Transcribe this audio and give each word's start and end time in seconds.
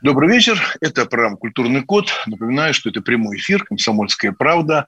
Добрый 0.00 0.30
вечер. 0.30 0.62
Это 0.80 1.06
программа 1.06 1.36
«Культурный 1.36 1.82
код». 1.82 2.12
Напоминаю, 2.26 2.72
что 2.72 2.88
это 2.88 3.00
прямой 3.00 3.38
эфир 3.38 3.64
«Комсомольская 3.64 4.30
правда». 4.30 4.86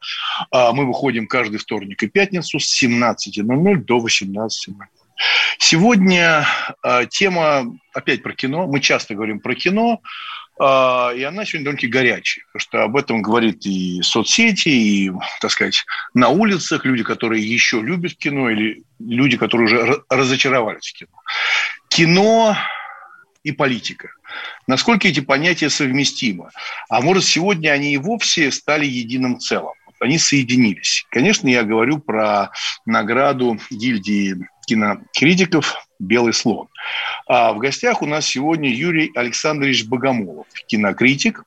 А 0.52 0.72
Мы 0.72 0.86
выходим 0.86 1.26
каждый 1.26 1.58
вторник 1.58 2.00
и 2.04 2.06
пятницу 2.06 2.60
с 2.60 2.80
17.00 2.80 3.76
до 3.78 3.98
18.00. 3.98 4.48
Сегодня 5.58 6.46
а, 6.82 7.06
тема 7.06 7.76
опять 7.92 8.22
про 8.22 8.34
кино. 8.34 8.68
Мы 8.68 8.78
часто 8.78 9.16
говорим 9.16 9.40
про 9.40 9.56
кино, 9.56 10.00
а, 10.60 11.10
и 11.10 11.24
она 11.24 11.44
сегодня 11.44 11.72
довольно 11.72 11.90
горячая, 11.90 12.44
потому 12.52 12.60
что 12.60 12.82
об 12.84 12.96
этом 12.96 13.20
говорит 13.20 13.66
и 13.66 14.02
соцсети, 14.02 14.68
и, 14.68 15.12
так 15.40 15.50
сказать, 15.50 15.84
на 16.14 16.28
улицах 16.28 16.84
люди, 16.84 17.02
которые 17.02 17.44
еще 17.44 17.80
любят 17.80 18.14
кино, 18.14 18.48
или 18.48 18.84
люди, 19.00 19.36
которые 19.36 19.64
уже 19.64 20.02
разочаровались 20.08 20.88
в 20.88 20.92
кино. 20.92 21.10
Кино 21.88 22.56
и 23.42 23.50
политика. 23.50 24.10
Насколько 24.66 25.08
эти 25.08 25.20
понятия 25.20 25.70
совместимы? 25.70 26.50
А 26.88 27.00
может, 27.00 27.24
сегодня 27.24 27.70
они 27.70 27.92
и 27.92 27.96
вовсе 27.96 28.50
стали 28.50 28.86
единым 28.86 29.38
целым? 29.38 29.74
Они 30.00 30.16
соединились. 30.16 31.04
Конечно, 31.10 31.46
я 31.48 31.62
говорю 31.62 31.98
про 31.98 32.50
награду 32.86 33.58
гильдии 33.70 34.48
кинокритиков 34.66 35.76
«Белый 35.98 36.32
слон». 36.32 36.68
А 37.26 37.52
в 37.52 37.58
гостях 37.58 38.00
у 38.00 38.06
нас 38.06 38.26
сегодня 38.26 38.72
Юрий 38.72 39.10
Александрович 39.14 39.84
Богомолов, 39.84 40.46
кинокритик, 40.68 41.44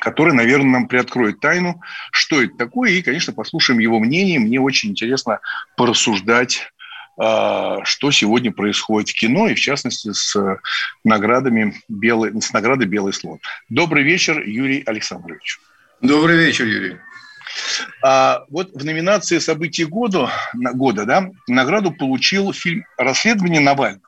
который, 0.00 0.34
наверное, 0.34 0.72
нам 0.72 0.88
приоткроет 0.88 1.40
тайну, 1.40 1.80
что 2.10 2.42
это 2.42 2.56
такое, 2.56 2.90
и, 2.90 3.02
конечно, 3.02 3.32
послушаем 3.32 3.78
его 3.78 4.00
мнение. 4.00 4.38
Мне 4.38 4.60
очень 4.60 4.90
интересно 4.90 5.40
порассуждать 5.76 6.72
что 7.16 8.10
сегодня 8.10 8.52
происходит 8.52 9.10
в 9.10 9.14
кино, 9.14 9.48
и 9.48 9.54
в 9.54 9.60
частности 9.60 10.12
с 10.12 10.34
наградами 11.04 11.74
белый, 11.88 12.40
с 12.40 12.52
наградой 12.52 12.86
«Белый 12.86 13.12
слон». 13.12 13.38
Добрый 13.68 14.02
вечер, 14.02 14.40
Юрий 14.40 14.82
Александрович. 14.86 15.60
Добрый 16.00 16.36
вечер, 16.36 16.64
Юрий. 16.64 16.96
А, 18.02 18.44
вот 18.48 18.72
в 18.72 18.84
номинации 18.84 19.38
«События 19.38 19.86
года», 19.86 20.30
года 20.52 21.04
да, 21.04 21.30
награду 21.46 21.92
получил 21.92 22.52
фильм 22.52 22.84
«Расследование 22.96 23.60
Навального». 23.60 24.02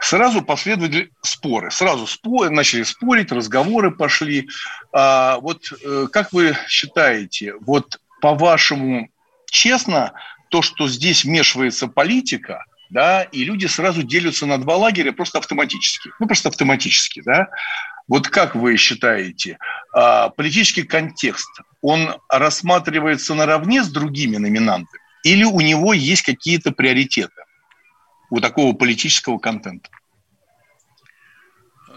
Сразу 0.00 0.42
последовали 0.42 1.10
споры. 1.22 1.70
Сразу 1.70 2.08
споры, 2.08 2.50
начали 2.50 2.82
спорить, 2.82 3.30
разговоры 3.30 3.92
пошли. 3.92 4.48
А, 4.92 5.38
вот 5.38 5.62
э, 5.84 6.08
как 6.12 6.32
вы 6.32 6.56
считаете, 6.66 7.54
вот 7.60 8.00
по-вашему, 8.20 9.08
честно, 9.46 10.12
то, 10.52 10.62
что 10.62 10.86
здесь 10.86 11.24
вмешивается 11.24 11.88
политика, 11.88 12.64
да, 12.90 13.22
и 13.22 13.42
люди 13.42 13.66
сразу 13.66 14.02
делятся 14.02 14.44
на 14.44 14.58
два 14.58 14.76
лагеря 14.76 15.12
просто 15.12 15.38
автоматически. 15.38 16.10
Ну, 16.20 16.26
просто 16.26 16.50
автоматически, 16.50 17.22
да. 17.24 17.48
Вот 18.06 18.28
как 18.28 18.54
вы 18.54 18.76
считаете, 18.76 19.58
а, 19.94 20.28
политический 20.28 20.82
контекст, 20.82 21.48
он 21.80 22.16
рассматривается 22.28 23.34
наравне 23.34 23.82
с 23.82 23.88
другими 23.88 24.36
номинантами 24.36 25.00
или 25.22 25.44
у 25.44 25.60
него 25.60 25.94
есть 25.94 26.22
какие-то 26.22 26.72
приоритеты 26.72 27.42
у 28.30 28.40
такого 28.40 28.74
политического 28.74 29.38
контента? 29.38 29.88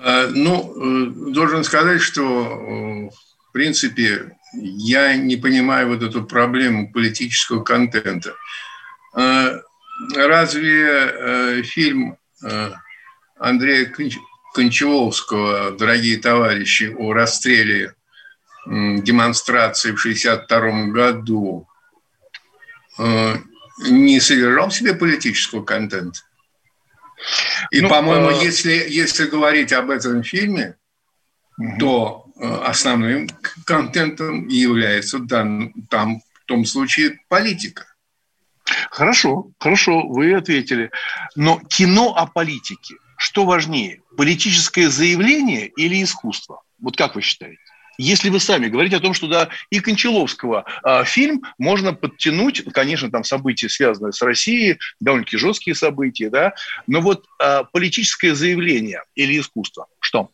Э, 0.02 0.28
ну, 0.28 0.74
э, 0.75 1.31
должен 1.34 1.63
сказать, 1.63 2.02
что, 2.02 2.22
э, 2.22 3.09
в 3.50 3.52
принципе, 3.52 4.38
я 4.55 5.16
не 5.16 5.38
понимаю 5.38 5.89
вот 5.89 6.03
эту 6.03 6.23
проблему 6.23 6.91
политического 6.91 7.63
контента. 7.63 8.33
Разве 10.16 11.63
фильм 11.63 12.17
Андрея 13.39 13.93
Кончаловского, 14.53 15.71
дорогие 15.71 16.17
товарищи, 16.17 16.93
о 16.97 17.13
расстреле 17.13 17.95
демонстрации 18.66 19.91
в 19.91 19.99
1962 19.99 20.87
году 20.87 21.67
не 23.79 24.19
содержал 24.19 24.69
в 24.69 24.75
себе 24.75 24.93
политического 24.93 25.63
контента? 25.63 26.19
И, 27.72 27.81
ну, 27.81 27.89
по-моему, 27.89 28.29
э... 28.29 28.43
если, 28.43 28.72
если 28.72 29.25
говорить 29.25 29.73
об 29.73 29.89
этом 29.89 30.23
фильме, 30.23 30.75
угу. 31.57 31.77
то 31.79 32.25
э, 32.25 32.25
основным 32.40 33.29
контентом 33.66 34.47
является 34.47 35.19
там, 35.19 35.73
там 35.90 36.19
в 36.19 36.46
том 36.46 36.66
случае 36.66 37.19
политика. 37.29 37.85
Хорошо, 38.91 39.51
хорошо, 39.59 40.07
вы 40.07 40.34
ответили. 40.34 40.91
Но 41.35 41.62
кино 41.69 42.16
о 42.16 42.25
политике, 42.25 42.96
что 43.18 43.46
важнее, 43.46 44.01
политическое 44.18 44.90
заявление 44.90 45.68
или 45.68 46.03
искусство? 46.03 46.62
Вот 46.79 46.97
как 46.97 47.16
вы 47.16 47.22
считаете? 47.22 47.59
Если 47.97 48.29
вы 48.29 48.40
сами 48.40 48.67
говорите 48.67 48.97
о 48.97 49.00
том, 49.00 49.13
что 49.13 49.28
да, 49.28 49.50
и 49.69 49.79
Кончаловского 49.79 50.66
э, 50.84 51.06
фильм 51.06 51.44
можно 51.57 51.94
подтянуть, 51.94 52.63
конечно, 52.73 53.09
там 53.09 53.23
события, 53.23 53.69
связанные 53.69 54.12
с 54.12 54.22
Россией, 54.22 54.79
довольно-таки 55.00 55.38
жесткие 55.38 55.75
события, 55.75 56.29
да, 56.29 56.53
но 56.88 57.00
вот 57.00 57.25
э, 57.41 57.63
политическое 57.72 58.35
заявление 58.35 59.02
или 59.16 59.40
искусство, 59.40 59.88
что? 60.00 60.29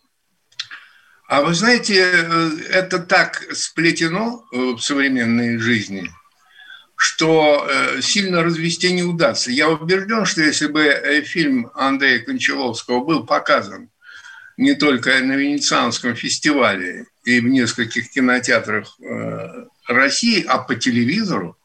А 1.32 1.40
вы 1.40 1.54
знаете, 1.54 1.96
э, 1.96 2.50
это 2.72 3.00
так 3.00 3.42
сплетено 3.54 4.44
э, 4.52 4.58
в 4.58 4.80
современной 4.82 5.60
жизни, 5.60 6.12
что 6.98 7.66
э, 7.66 8.02
сильно 8.02 8.44
развести 8.44 8.92
не 8.92 9.04
удастся. 9.04 9.50
Я 9.50 9.70
убежден, 9.70 10.26
что 10.26 10.42
если 10.42 10.68
бы 10.68 10.84
фильм 11.26 11.72
Андрея 11.74 12.20
Кончаловского 12.20 13.06
был 13.06 13.26
показан 13.26 13.90
не 14.58 14.74
только 14.74 15.22
на 15.22 15.38
Венецианском 15.38 16.16
фестивале 16.16 17.06
и 17.24 17.40
в 17.40 17.48
нескольких 17.48 18.10
кинотеатрах 18.10 18.98
России, 19.88 20.44
а 20.46 20.58
по 20.58 20.76
телевизору 20.76 21.58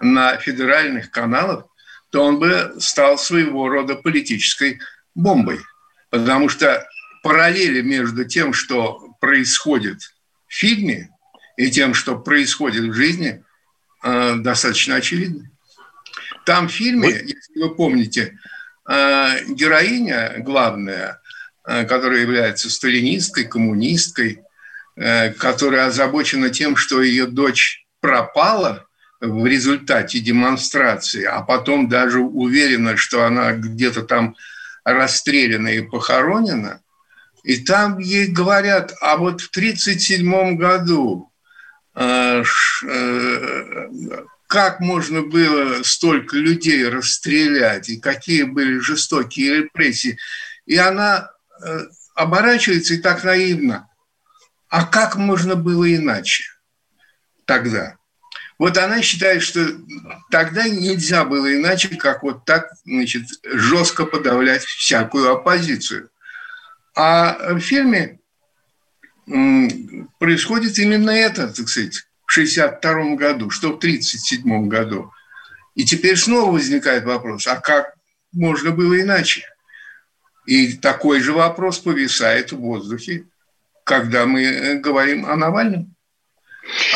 на 0.00 0.38
федеральных 0.38 1.10
каналах, 1.10 1.66
то 2.10 2.24
он 2.24 2.38
бы 2.38 2.74
стал 2.78 3.18
своего 3.18 3.68
рода 3.68 3.96
политической 3.96 4.80
бомбой. 5.14 5.60
Потому 6.08 6.48
что 6.48 6.88
параллели 7.22 7.82
между 7.82 8.24
тем, 8.24 8.54
что 8.54 9.09
происходит 9.20 10.00
в 10.48 10.54
фильме, 10.54 11.10
и 11.56 11.70
тем, 11.70 11.94
что 11.94 12.18
происходит 12.18 12.84
в 12.84 12.94
жизни, 12.94 13.44
э, 14.02 14.34
достаточно 14.36 14.96
очевидны. 14.96 15.50
Там 16.46 16.68
в 16.68 16.72
фильме, 16.72 17.10
если 17.10 17.62
вы 17.62 17.74
помните, 17.74 18.38
э, 18.88 19.44
героиня 19.46 20.36
главная 20.38 21.20
Э, 21.66 21.84
которая 21.84 22.22
является 22.22 22.70
сталинисткой, 22.70 23.44
коммунисткой, 23.44 24.42
э, 24.96 25.32
которая 25.34 25.86
озабочена 25.86 26.50
тем, 26.50 26.74
что 26.74 27.02
ее 27.02 27.26
дочь 27.26 27.86
пропала 28.00 28.86
в 29.20 29.46
результате 29.46 30.20
демонстрации, 30.20 31.24
а 31.24 31.42
потом 31.42 31.88
даже 31.88 32.20
уверена, 32.20 32.96
что 32.96 33.24
она 33.24 33.52
где-то 33.52 34.02
там 34.02 34.34
расстреляна 34.82 35.68
и 35.68 35.82
похоронена. 35.82 36.79
И 37.42 37.58
там 37.58 37.98
ей 37.98 38.26
говорят, 38.26 38.94
а 39.00 39.16
вот 39.16 39.40
в 39.40 39.50
1937 39.50 40.56
году 40.56 41.30
э, 41.94 42.42
как 44.46 44.80
можно 44.80 45.22
было 45.22 45.82
столько 45.82 46.36
людей 46.36 46.88
расстрелять, 46.88 47.88
и 47.88 48.00
какие 48.00 48.42
были 48.42 48.78
жестокие 48.78 49.62
репрессии. 49.62 50.18
И 50.66 50.76
она 50.76 51.30
Э, 51.62 51.86
оборачивается 52.14 52.94
и 52.94 52.98
так 52.98 53.24
наивно. 53.24 53.88
А 54.68 54.84
как 54.84 55.16
можно 55.16 55.56
было 55.56 55.94
иначе 55.94 56.44
тогда? 57.44 57.96
Вот 58.58 58.76
она 58.76 59.00
считает, 59.00 59.42
что 59.42 59.66
тогда 60.30 60.68
нельзя 60.68 61.24
было 61.24 61.54
иначе, 61.54 61.96
как 61.96 62.22
вот 62.22 62.44
так 62.44 62.70
значит, 62.84 63.26
жестко 63.44 64.04
подавлять 64.04 64.64
всякую 64.64 65.32
оппозицию. 65.32 66.10
А 66.94 67.54
в 67.54 67.60
фильме 67.60 68.18
происходит 70.18 70.78
именно 70.78 71.10
это, 71.10 71.48
так 71.48 71.68
сказать, 71.68 71.96
в 72.26 72.32
1962 72.32 73.16
году, 73.16 73.50
что 73.50 73.72
в 73.72 73.78
1937 73.78 74.68
году. 74.68 75.12
И 75.74 75.84
теперь 75.84 76.16
снова 76.16 76.52
возникает 76.52 77.04
вопрос, 77.04 77.46
а 77.46 77.56
как 77.56 77.94
можно 78.32 78.70
было 78.70 79.00
иначе? 79.00 79.44
И 80.46 80.74
такой 80.74 81.20
же 81.20 81.32
вопрос 81.32 81.78
повисает 81.78 82.52
в 82.52 82.58
воздухе. 82.58 83.24
когда 83.84 84.24
мы 84.24 84.78
говорим 84.82 85.26
о 85.26 85.34
Навальном. 85.34 85.96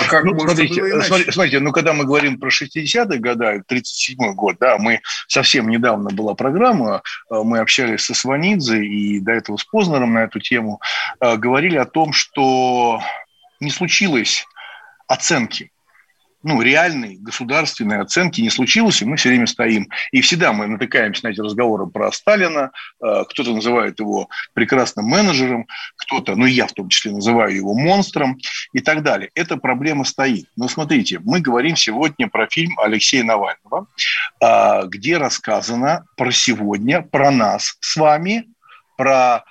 А 0.00 0.08
как 0.08 0.24
ну, 0.24 0.38
смотрите, 0.38 1.02
смотрите, 1.02 1.32
смотрите, 1.32 1.60
ну 1.60 1.72
когда 1.72 1.92
мы 1.92 2.04
говорим 2.04 2.38
про 2.38 2.50
60-е 2.50 3.18
годы, 3.18 3.62
37-й 3.70 4.34
год, 4.34 4.56
да, 4.60 4.78
мы 4.78 5.00
совсем 5.28 5.68
недавно 5.68 6.10
была 6.10 6.34
программа, 6.34 7.02
э, 7.30 7.40
мы 7.42 7.58
общались 7.58 8.04
со 8.04 8.14
Сванидзе 8.14 8.84
и 8.84 9.20
до 9.20 9.32
этого 9.32 9.56
с 9.56 9.64
Познером 9.64 10.14
на 10.14 10.24
эту 10.24 10.40
тему, 10.40 10.80
э, 11.20 11.36
говорили 11.36 11.76
о 11.76 11.86
том, 11.86 12.12
что 12.12 13.00
не 13.60 13.70
случилось 13.70 14.46
оценки 15.06 15.70
ну, 16.44 16.60
реальной 16.60 17.16
государственной 17.16 18.00
оценки 18.00 18.40
не 18.40 18.50
случилось, 18.50 19.00
и 19.00 19.04
мы 19.04 19.16
все 19.16 19.30
время 19.30 19.46
стоим. 19.46 19.88
И 20.12 20.20
всегда 20.20 20.52
мы 20.52 20.66
натыкаемся 20.66 21.24
на 21.24 21.30
эти 21.30 21.40
разговоры 21.40 21.86
про 21.86 22.12
Сталина, 22.12 22.70
э, 23.02 23.24
кто-то 23.28 23.54
называет 23.54 23.98
его 23.98 24.28
прекрасным 24.52 25.06
менеджером, 25.06 25.66
кто-то, 25.96 26.36
ну, 26.36 26.46
я 26.46 26.66
в 26.66 26.72
том 26.72 26.88
числе 26.88 27.12
называю 27.12 27.56
его 27.56 27.74
монстром 27.74 28.38
и 28.72 28.80
так 28.80 29.02
далее. 29.02 29.30
Эта 29.34 29.56
проблема 29.56 30.04
стоит. 30.04 30.46
Но 30.56 30.68
смотрите, 30.68 31.18
мы 31.24 31.40
говорим 31.40 31.76
сегодня 31.76 32.28
про 32.28 32.46
фильм 32.46 32.78
Алексея 32.78 33.24
Навального, 33.24 33.86
э, 34.40 34.86
где 34.88 35.16
рассказано 35.16 36.04
про 36.16 36.30
сегодня, 36.30 37.00
про 37.00 37.30
нас 37.30 37.76
с 37.80 37.96
вами, 37.96 38.44
про 38.96 39.44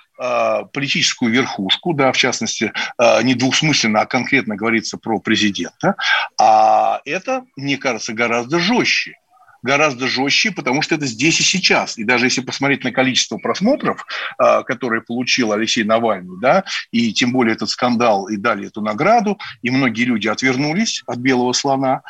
политическую 0.72 1.32
верхушку, 1.32 1.92
да, 1.92 2.12
в 2.12 2.16
частности, 2.16 2.72
э, 2.98 3.22
не 3.22 3.34
двусмысленно, 3.34 4.02
а 4.02 4.06
конкретно 4.06 4.56
говорится 4.56 4.96
про 4.96 5.18
президента, 5.18 5.96
а 6.38 7.00
это, 7.04 7.44
мне 7.56 7.76
кажется, 7.76 8.12
гораздо 8.12 8.58
жестче 8.58 9.14
гораздо 9.62 10.08
жестче, 10.08 10.50
потому 10.50 10.82
что 10.82 10.94
это 10.94 11.06
здесь 11.06 11.40
и 11.40 11.42
сейчас. 11.42 11.96
И 11.96 12.04
даже 12.04 12.26
если 12.26 12.42
посмотреть 12.42 12.84
на 12.84 12.92
количество 12.92 13.38
просмотров, 13.38 14.04
э, 14.38 14.62
которые 14.64 15.00
получил 15.00 15.52
Алексей 15.52 15.84
Навальный, 15.84 16.38
да, 16.38 16.64
и 16.90 17.14
тем 17.14 17.32
более 17.32 17.54
этот 17.54 17.70
скандал 17.70 18.28
и 18.28 18.36
дали 18.36 18.66
эту 18.66 18.82
награду, 18.82 19.38
и 19.62 19.70
многие 19.70 20.04
люди 20.04 20.28
отвернулись 20.28 21.02
от 21.06 21.16
белого 21.16 21.54
слона, 21.54 22.02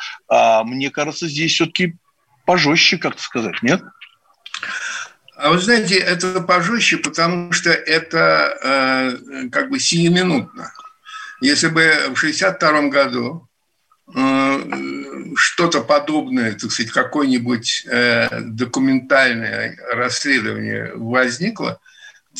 мне 0.65 0.89
кажется, 0.89 1.29
здесь 1.29 1.53
все-таки 1.53 1.95
пожестче, 2.45 2.97
как-то 2.97 3.23
сказать, 3.23 3.63
нет? 3.63 3.81
А 5.37 5.51
вы 5.51 5.59
знаете, 5.59 5.95
это 5.95 6.41
пожестче, 6.41 6.97
потому 6.97 7.51
что 7.51 7.71
это 7.71 8.57
э, 8.63 9.49
как 9.49 9.69
бы 9.69 9.79
сиюминутно. 9.79 10.71
Если 11.41 11.67
бы 11.67 11.81
в 12.13 12.17
1962 12.17 12.81
году 12.89 13.47
э, 14.15 15.33
что-то 15.35 15.81
подобное, 15.81 16.53
так 16.53 16.71
сказать, 16.71 16.91
какое-нибудь 16.91 17.85
э, 17.91 18.39
документальное 18.41 19.77
расследование 19.91 20.93
возникло, 20.95 21.79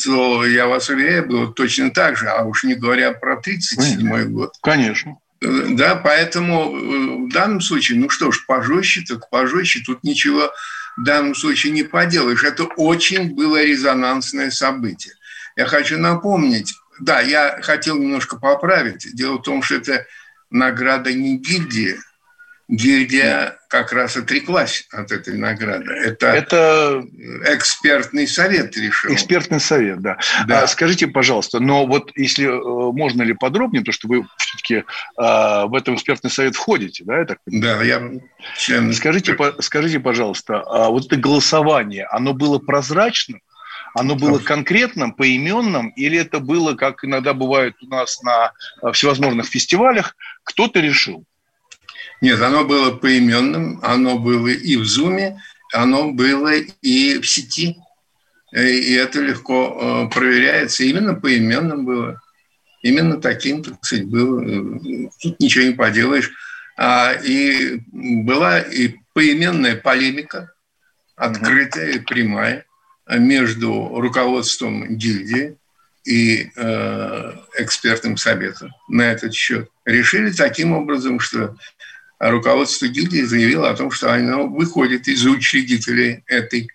то, 0.02 0.46
я 0.46 0.66
вас 0.66 0.88
уверяю, 0.88 1.26
было 1.26 1.52
точно 1.52 1.90
так 1.90 2.16
же, 2.16 2.28
а 2.28 2.44
уж 2.44 2.64
не 2.64 2.74
говоря 2.74 3.12
про 3.12 3.34
1937 3.38 4.32
год. 4.32 4.54
Конечно. 4.62 5.18
Да, 5.40 5.96
поэтому 5.96 6.76
э, 6.76 7.26
в 7.26 7.32
данном 7.32 7.60
случае, 7.60 7.98
ну 7.98 8.08
что 8.08 8.32
ж, 8.32 8.44
пожестче, 8.46 9.04
так 9.06 9.28
пожестче, 9.28 9.82
тут 9.84 10.02
ничего 10.02 10.50
в 10.96 11.02
данном 11.02 11.34
случае 11.34 11.72
не 11.72 11.82
поделаешь. 11.82 12.44
Это 12.44 12.64
очень 12.64 13.34
было 13.34 13.62
резонансное 13.62 14.50
событие. 14.50 15.14
Я 15.56 15.66
хочу 15.66 15.98
напомнить, 15.98 16.74
да, 17.00 17.20
я 17.20 17.60
хотел 17.62 17.98
немножко 17.98 18.38
поправить. 18.38 19.14
Дело 19.14 19.36
в 19.36 19.42
том, 19.42 19.62
что 19.62 19.76
это 19.76 20.06
награда 20.50 21.12
не 21.12 21.38
гильдии, 21.38 21.96
гильдия 22.68 23.58
как 23.68 23.92
раз 23.92 24.16
отреклась 24.16 24.86
от 24.90 25.12
этой 25.12 25.36
награды. 25.36 25.92
Это, 25.92 26.26
это 26.28 27.04
экспертный 27.44 28.26
совет 28.26 28.76
решил. 28.76 29.12
Экспертный 29.12 29.60
совет, 29.60 30.00
да. 30.00 30.18
да. 30.46 30.62
А, 30.62 30.66
скажите, 30.66 31.06
пожалуйста, 31.06 31.60
но 31.60 31.86
вот 31.86 32.10
если 32.16 32.46
э, 32.46 32.92
можно 32.92 33.22
ли 33.22 33.34
подробнее, 33.34 33.84
то 33.84 33.92
что 33.92 34.08
вы 34.08 34.26
все-таки 34.38 34.84
а, 35.16 35.66
в 35.66 35.74
этом 35.74 35.94
экспертный 35.94 36.30
совет 36.30 36.56
входите, 36.56 37.04
да? 37.04 37.18
Я 37.18 37.24
так 37.24 37.38
да, 37.46 37.82
я 37.82 38.02
член. 38.56 38.92
Скажите, 38.92 39.34
по, 39.34 39.54
скажите, 39.60 40.00
пожалуйста, 40.00 40.60
а 40.62 40.88
вот 40.88 41.06
это 41.06 41.16
голосование, 41.16 42.06
оно 42.06 42.32
было 42.32 42.58
прозрачным? 42.58 43.42
Оно 43.94 44.14
было 44.14 44.38
конкретным, 44.38 45.12
поименным, 45.12 45.88
или 45.90 46.18
это 46.18 46.38
было, 46.38 46.74
как 46.74 47.02
иногда 47.02 47.32
бывает 47.32 47.76
у 47.82 47.86
нас 47.86 48.20
на 48.22 48.52
э, 48.82 48.92
всевозможных 48.92 49.46
фестивалях, 49.46 50.16
кто-то 50.44 50.80
решил? 50.80 51.24
Нет, 52.20 52.40
оно 52.40 52.64
было 52.64 52.92
поименным, 52.92 53.78
оно 53.82 54.18
было 54.18 54.48
и 54.48 54.76
в 54.76 54.84
Зуме, 54.84 55.40
оно 55.72 56.12
было 56.12 56.52
и 56.54 57.18
в 57.18 57.26
сети. 57.26 57.76
И 58.52 58.92
это 58.94 59.20
легко 59.20 60.08
э, 60.08 60.14
проверяется. 60.14 60.84
Именно 60.84 61.14
поименным 61.14 61.84
было. 61.84 62.22
Именно 62.82 63.20
таким, 63.20 63.62
так 63.62 63.84
сказать, 63.84 64.06
было. 64.06 64.40
Тут 65.20 65.40
ничего 65.40 65.64
не 65.64 65.74
поделаешь. 65.74 66.32
А, 66.78 67.12
и 67.12 67.80
была 67.90 68.60
и 68.60 68.94
поименная 69.12 69.76
полемика, 69.76 70.52
открытая 71.16 71.92
и 71.92 71.98
прямая, 71.98 72.66
между 73.08 74.00
руководством 74.00 74.96
гильдии 74.96 75.56
и 76.04 76.50
э, 76.54 77.32
экспертным 77.58 78.16
советом 78.16 78.72
на 78.88 79.02
этот 79.02 79.34
счет. 79.34 79.68
Решили 79.84 80.30
таким 80.30 80.72
образом, 80.72 81.18
что 81.20 81.56
руководство 82.18 82.86
гильдии 82.86 83.22
заявило 83.22 83.70
о 83.70 83.76
том, 83.76 83.90
что 83.90 84.12
оно 84.12 84.46
выходит 84.46 85.08
из 85.08 85.24
учредителей 85.26 86.22
этой 86.26 86.68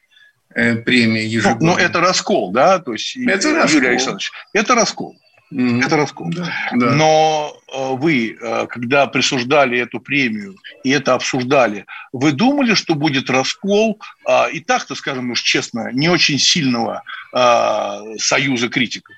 э, 0.54 0.76
премии 0.76 1.24
ну, 1.24 1.30
ежегодно. 1.30 1.72
Ну, 1.72 1.78
это 1.78 2.00
раскол, 2.00 2.52
да? 2.52 2.80
То 2.80 2.94
есть, 2.94 3.18
это 3.18 3.48
Юрий 3.48 3.62
раскол. 3.62 3.82
Александрович, 3.82 4.32
это 4.54 4.76
раскол. 4.76 5.18
Mm-hmm. 5.54 5.84
Это 5.86 5.98
раскол. 5.98 6.30
Да, 6.32 6.50
да. 6.74 6.92
Но 6.92 7.58
э, 7.74 7.96
вы, 7.96 8.38
э, 8.40 8.68
когда 8.68 9.06
присуждали 9.08 9.80
эту 9.80 10.00
премию 10.00 10.56
и 10.84 10.92
это 10.92 11.14
обсуждали, 11.14 11.86
вы 12.14 12.32
думали, 12.32 12.74
что 12.74 12.96
будет 12.96 13.30
раскол 13.30 14.00
а, 14.26 14.48
и 14.48 14.62
так-то, 14.62 14.96
скажем 14.96 15.32
уж 15.32 15.42
честно, 15.42 15.92
не 15.92 16.08
очень 16.08 16.40
сильного 16.40 17.04
а, 17.34 18.02
союза 18.18 18.70
критиков? 18.70 19.14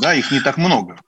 Да, 0.00 0.14
их 0.14 0.32
не 0.32 0.40
так 0.40 0.56
много. 0.56 0.98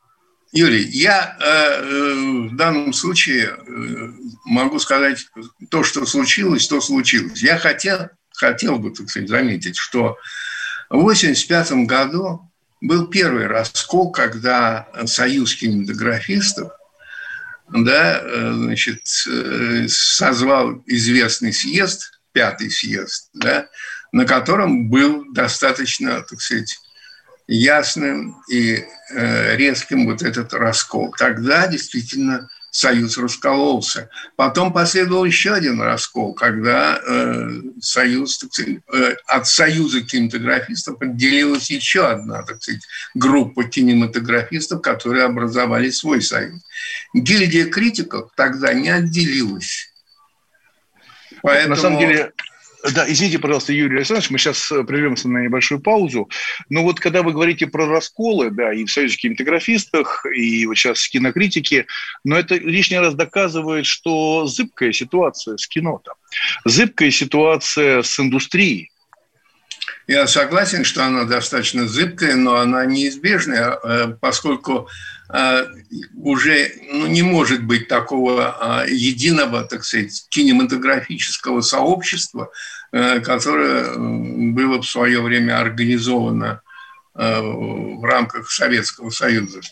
Юрий, 0.52 0.87
я 0.90 1.34
э, 1.40 1.44
э, 1.44 2.49
в 2.50 2.56
данном 2.56 2.93
случае 2.93 3.56
э, 3.56 4.12
могу 4.44 4.78
сказать 4.78 5.26
то, 5.70 5.82
что 5.82 6.04
случилось, 6.04 6.69
то 6.69 6.82
случилось. 6.82 7.43
Я 7.43 7.58
хотел, 7.58 8.10
хотел 8.34 8.78
бы, 8.78 8.90
так 8.90 9.08
сказать, 9.08 9.31
заметить, 9.31 9.78
что 9.78 10.19
в 10.90 10.96
1985 10.96 11.87
году 11.87 12.52
был 12.82 13.06
первый 13.06 13.46
раскол, 13.46 14.12
когда 14.12 14.88
Союз 15.06 15.54
кинематографистов 15.54 16.70
да, 17.70 18.20
э, 18.22 18.53
значит, 18.53 19.06
созвал 19.88 20.82
известный 20.86 21.55
съезд, 21.55 22.20
пятый 22.32 22.70
съезд, 22.70 23.31
да, 23.32 23.69
на 24.12 24.27
котором 24.27 24.91
был 24.91 25.32
достаточно, 25.32 26.20
так 26.20 26.43
сказать, 26.43 26.79
ясным 27.46 28.37
и 28.51 28.84
э, 29.15 29.56
резким 29.56 30.06
вот 30.06 30.22
этот 30.22 30.53
раскол. 30.55 31.15
Тогда 31.19 31.67
действительно 31.67 32.49
Союз 32.70 33.19
раскололся. 33.19 34.08
Потом 34.34 34.72
последовал 34.72 35.27
еще 35.27 35.53
один 35.53 35.82
раскол, 35.82 36.32
когда 36.32 36.99
э, 37.06 37.51
Союз, 37.82 38.39
так 38.39 38.53
сказать, 38.55 38.79
э, 38.94 39.15
от 39.27 39.46
Союза 39.46 40.01
кинематографистов 40.01 41.01
отделилась 41.03 41.70
еще 41.70 42.06
одна 42.06 42.43
так 42.43 42.63
сказать, 42.63 42.82
группа 43.15 43.65
кинематографистов, 43.65 44.81
которые 44.81 45.25
образовали 45.25 45.91
свой 45.91 46.22
союз. 46.22 46.63
Гильдия 47.13 47.67
критиков 47.67 48.31
тогда 48.37 48.72
не 48.72 48.89
отделилась. 48.89 49.93
Поэтому... 51.43 51.75
На 51.75 51.81
самом 51.81 51.99
деле, 51.99 52.32
да, 52.91 53.10
извините, 53.10 53.39
пожалуйста, 53.39 53.72
Юрий 53.72 53.96
Александрович, 53.96 54.31
мы 54.31 54.39
сейчас 54.39 54.70
э, 54.72 54.82
прервемся 54.84 55.29
на 55.29 55.39
небольшую 55.39 55.81
паузу. 55.81 56.29
Но 56.69 56.82
вот 56.82 57.01
когда 57.01 57.22
вы 57.22 57.32
говорите 57.32 57.67
про 57.67 57.86
расколы, 57.86 58.51
да, 58.51 58.72
и 58.72 58.84
в 58.84 58.91
Союзе 58.91 59.17
кинематографистах, 59.17 60.27
и 60.34 60.67
вот 60.67 60.77
сейчас 60.77 61.01
в 61.01 61.10
кинокритике, 61.10 61.86
но 62.24 62.36
это 62.36 62.56
лишний 62.56 62.98
раз 62.98 63.15
доказывает, 63.15 63.86
что 63.86 64.46
зыбкая 64.46 64.93
ситуация 64.93 65.56
с 65.56 65.67
кино-то, 65.67 66.15
зыбкая 66.65 67.10
ситуация 67.10 68.03
с 68.03 68.19
индустрией. 68.19 68.92
Я 70.06 70.27
согласен, 70.27 70.85
что 70.85 71.05
она 71.05 71.25
достаточно 71.25 71.87
зыбкая, 71.87 72.35
но 72.37 72.56
она 72.56 72.85
неизбежная, 72.85 73.79
э, 73.82 74.17
поскольку 74.21 74.89
э, 75.32 75.67
уже 76.15 76.73
ну, 76.91 77.06
не 77.06 77.23
может 77.23 77.65
быть 77.65 77.89
такого 77.89 78.85
единого, 78.89 79.65
так 79.65 79.85
сказать, 79.85 80.27
кинематографического 80.31 81.61
сообщества, 81.61 82.51
Э, 82.94 83.21
которое 83.21 83.97
было 83.97 84.82
в 84.82 84.87
свое 84.87 85.23
время 85.23 85.59
организовано 85.59 86.61
э, 87.15 87.41
в 87.41 88.05
рамках 88.05 88.51
Советского 88.51 89.09
Союза. 89.09 89.63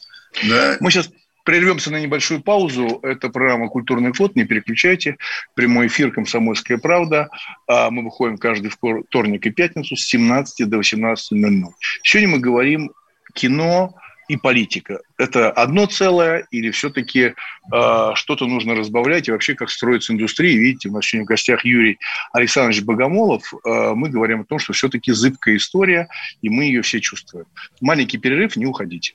Да? 0.48 0.78
Мы 0.80 0.90
сейчас 0.90 1.10
прервемся 1.50 1.90
на 1.90 2.00
небольшую 2.00 2.42
паузу. 2.42 3.00
Это 3.02 3.28
программа 3.28 3.66
«Культурный 3.66 4.12
флот». 4.12 4.36
Не 4.36 4.44
переключайте. 4.44 5.16
Прямой 5.56 5.88
эфир 5.88 6.12
«Комсомольская 6.12 6.78
правда». 6.78 7.28
А 7.66 7.90
мы 7.90 8.04
выходим 8.04 8.38
каждый 8.38 8.70
вторник 8.70 9.44
и 9.46 9.50
пятницу 9.50 9.96
с 9.96 10.04
17 10.06 10.68
до 10.68 10.78
18.00. 10.78 11.16
Сегодня 12.04 12.28
мы 12.28 12.38
говорим 12.38 12.92
кино 13.34 13.96
и 14.28 14.36
политика– 14.36 15.00
это 15.18 15.50
одно 15.50 15.86
целое 15.86 16.46
или 16.52 16.70
все-таки 16.70 17.34
э, 17.72 18.10
что-то 18.14 18.46
нужно 18.46 18.76
разбавлять 18.76 19.26
и 19.26 19.32
вообще 19.32 19.56
как 19.56 19.70
строится 19.70 20.12
индустрия? 20.12 20.56
Видите, 20.56 20.88
у 20.88 20.92
нас 20.92 21.04
сегодня 21.04 21.24
в 21.24 21.28
гостях 21.28 21.64
Юрий 21.64 21.98
Александрович 22.32 22.82
Богомолов. 22.82 23.52
Э, 23.52 23.92
мы 23.94 24.08
говорим 24.08 24.42
о 24.42 24.44
том, 24.44 24.60
что 24.60 24.72
все-таки 24.72 25.10
зыбкая 25.10 25.56
история, 25.56 26.08
и 26.42 26.48
мы 26.48 26.64
ее 26.64 26.82
все 26.82 27.00
чувствуем. 27.00 27.46
Маленький 27.80 28.18
перерыв, 28.18 28.54
не 28.54 28.66
уходите. 28.66 29.14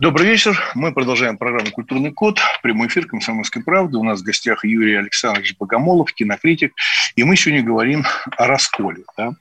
Добрый 0.00 0.28
вечер. 0.28 0.58
Мы 0.74 0.94
продолжаем 0.94 1.36
программу 1.36 1.70
«Культурный 1.72 2.10
код». 2.10 2.40
Прямой 2.62 2.88
эфир 2.88 3.06
«Комсомольской 3.06 3.62
правды». 3.62 3.98
У 3.98 4.02
нас 4.02 4.20
в 4.20 4.22
гостях 4.22 4.64
Юрий 4.64 4.94
Александрович 4.94 5.54
Богомолов, 5.58 6.14
кинокритик. 6.14 6.72
И 7.16 7.24
мы 7.24 7.36
сегодня 7.36 7.62
говорим 7.62 8.06
о 8.38 8.46
расколе. 8.46 9.04
Да? 9.18 9.32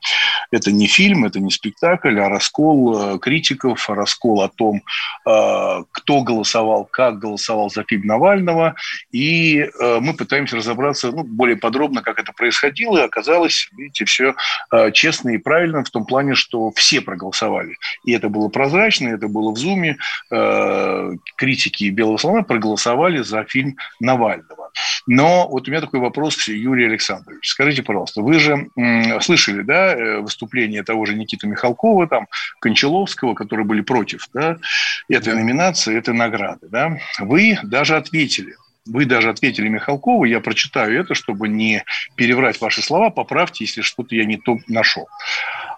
Это 0.52 0.74
не 0.74 0.88
фильм, 0.88 1.24
это 1.24 1.40
не 1.40 1.50
спектакль, 1.50 2.20
а 2.20 2.28
раскол 2.28 3.16
э, 3.16 3.20
критиков, 3.20 3.90
раскол 3.90 4.42
о 4.42 4.50
том, 4.50 4.82
э, 5.26 5.84
кто 5.92 6.22
голосовал, 6.24 6.84
как 6.84 7.20
голосовал 7.20 7.70
за 7.70 7.86
фильм 7.88 8.08
Навального. 8.08 8.76
И 9.14 9.60
э, 9.60 10.00
мы 10.02 10.14
пытаемся 10.14 10.58
разобраться 10.58 11.12
ну, 11.12 11.24
более 11.24 11.56
подробно, 11.56 12.02
как 12.02 12.20
это 12.20 12.34
происходило. 12.34 12.98
И 12.98 13.06
оказалось, 13.06 13.70
видите, 13.78 14.04
все 14.04 14.36
честно 14.92 15.30
и 15.30 15.38
правильно 15.38 15.86
в 15.86 15.90
том 15.90 16.06
плане, 16.06 16.36
что 16.36 16.72
все 16.72 17.00
проголосовали. 17.00 17.78
И 18.04 18.12
это 18.12 18.28
было 18.28 18.50
прозрачно, 18.50 19.08
это 19.08 19.30
было 19.30 19.52
в 19.52 19.58
Зуме 19.58 19.98
Э, 20.50 21.12
критики 21.36 21.90
Белого 21.90 22.18
слона 22.18 22.44
проголосовали 22.44 23.22
за 23.22 23.44
фильм 23.44 23.78
Навального. 24.00 24.72
Но 25.08 25.48
вот 25.48 25.68
у 25.68 25.72
меня 25.72 25.82
такой 25.82 26.00
вопрос, 26.00 26.48
Юрий 26.48 26.86
Александрович. 26.86 27.50
Скажите, 27.50 27.84
пожалуйста, 27.84 28.22
вы 28.22 28.40
же 28.40 28.70
слышали 29.22 29.62
да, 29.62 29.94
э, 29.94 30.20
выступление 30.20 30.84
того 30.84 31.06
же 31.06 31.16
Никиты 31.16 31.48
Михалкова, 31.48 32.08
там, 32.08 32.28
Кончаловского, 32.60 33.34
которые 33.34 33.66
были 33.66 33.82
против 33.82 34.28
да, 34.34 34.58
этой 35.08 35.34
номинации, 35.34 35.98
этой 35.98 36.14
награды. 36.14 36.68
Да? 36.70 36.98
Вы 37.20 37.58
даже 37.64 37.96
ответили 37.96 38.56
вы 38.86 39.06
даже 39.06 39.30
ответили 39.30 39.68
Михалкову, 39.68 40.24
я 40.26 40.40
прочитаю 40.40 41.00
это, 41.00 41.14
чтобы 41.14 41.48
не 41.48 41.84
переврать 42.16 42.60
ваши 42.60 42.82
слова, 42.82 43.12
поправьте, 43.12 43.66
если 43.66 43.82
что-то 43.82 44.16
я 44.16 44.26
не 44.26 44.38
то 44.38 44.58
нашел. 44.68 45.08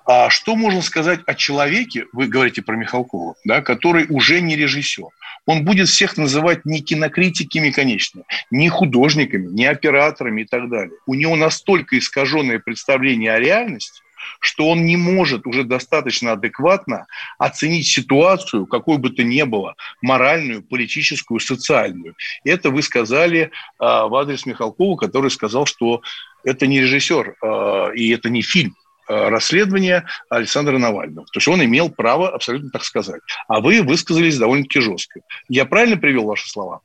А 0.05 0.29
что 0.29 0.55
можно 0.55 0.81
сказать 0.81 1.21
о 1.25 1.35
человеке, 1.35 2.05
вы 2.11 2.27
говорите 2.27 2.61
про 2.61 2.75
Михалкова, 2.75 3.35
да, 3.45 3.61
который 3.61 4.05
уже 4.09 4.41
не 4.41 4.55
режиссер? 4.55 5.07
Он 5.45 5.63
будет 5.63 5.89
всех 5.89 6.17
называть 6.17 6.65
не 6.65 6.81
кинокритиками, 6.81 7.71
конечно, 7.71 8.23
не 8.49 8.69
художниками, 8.69 9.47
не 9.47 9.65
операторами 9.65 10.41
и 10.41 10.45
так 10.45 10.69
далее. 10.69 10.95
У 11.05 11.13
него 11.13 11.35
настолько 11.35 11.97
искаженное 11.97 12.59
представление 12.59 13.33
о 13.33 13.39
реальности, 13.39 14.01
что 14.39 14.69
он 14.69 14.85
не 14.85 14.97
может 14.97 15.47
уже 15.47 15.63
достаточно 15.63 16.33
адекватно 16.33 17.07
оценить 17.37 17.87
ситуацию, 17.87 18.65
какой 18.65 18.97
бы 18.97 19.09
то 19.09 19.23
ни 19.23 19.41
было, 19.43 19.75
моральную, 20.01 20.63
политическую, 20.63 21.39
социальную. 21.39 22.15
Это 22.43 22.69
вы 22.69 22.81
сказали 22.81 23.41
э, 23.41 23.49
в 23.79 24.15
адрес 24.15 24.45
Михалкова, 24.45 24.95
который 24.97 25.31
сказал, 25.31 25.65
что 25.65 26.01
это 26.43 26.67
не 26.67 26.81
режиссер 26.81 27.35
э, 27.41 27.95
и 27.95 28.09
это 28.09 28.29
не 28.29 28.41
фильм. 28.41 28.75
Э, 29.11 29.27
расследования 29.27 30.05
Александра 30.29 30.77
Навального. 30.77 31.25
То 31.25 31.37
есть 31.37 31.47
он 31.49 31.63
имел 31.65 31.89
право 31.89 32.29
абсолютно 32.29 32.69
так 32.69 32.83
сказать. 32.85 33.21
А 33.49 33.59
вы 33.59 33.81
высказались 33.81 34.37
довольно-таки 34.37 34.79
жестко. 34.79 35.19
Я 35.49 35.65
правильно 35.65 35.97
привел 35.97 36.23
ваши 36.23 36.49
слова? 36.49 36.79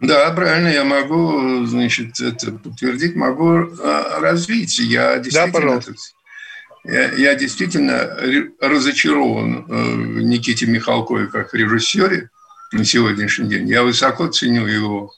Да, 0.00 0.32
правильно, 0.32 0.68
я 0.68 0.82
могу, 0.82 1.64
значит, 1.66 2.18
это 2.18 2.50
подтвердить, 2.52 3.14
могу 3.14 3.52
э, 3.52 4.20
развить. 4.20 4.80
Я 4.80 5.18
действительно, 5.18 5.46
да, 5.46 5.52
пожалуйста. 5.52 5.94
Я, 6.82 7.12
я 7.12 7.34
действительно 7.36 8.16
разочарован 8.60 9.58
э, 9.58 9.62
в 9.68 10.22
Никите 10.22 10.66
Михалкове 10.66 11.28
как 11.28 11.54
режиссере 11.54 12.30
на 12.72 12.84
сегодняшний 12.84 13.48
день. 13.48 13.68
Я 13.68 13.84
высоко 13.84 14.26
ценю 14.26 14.66
его 14.66 15.12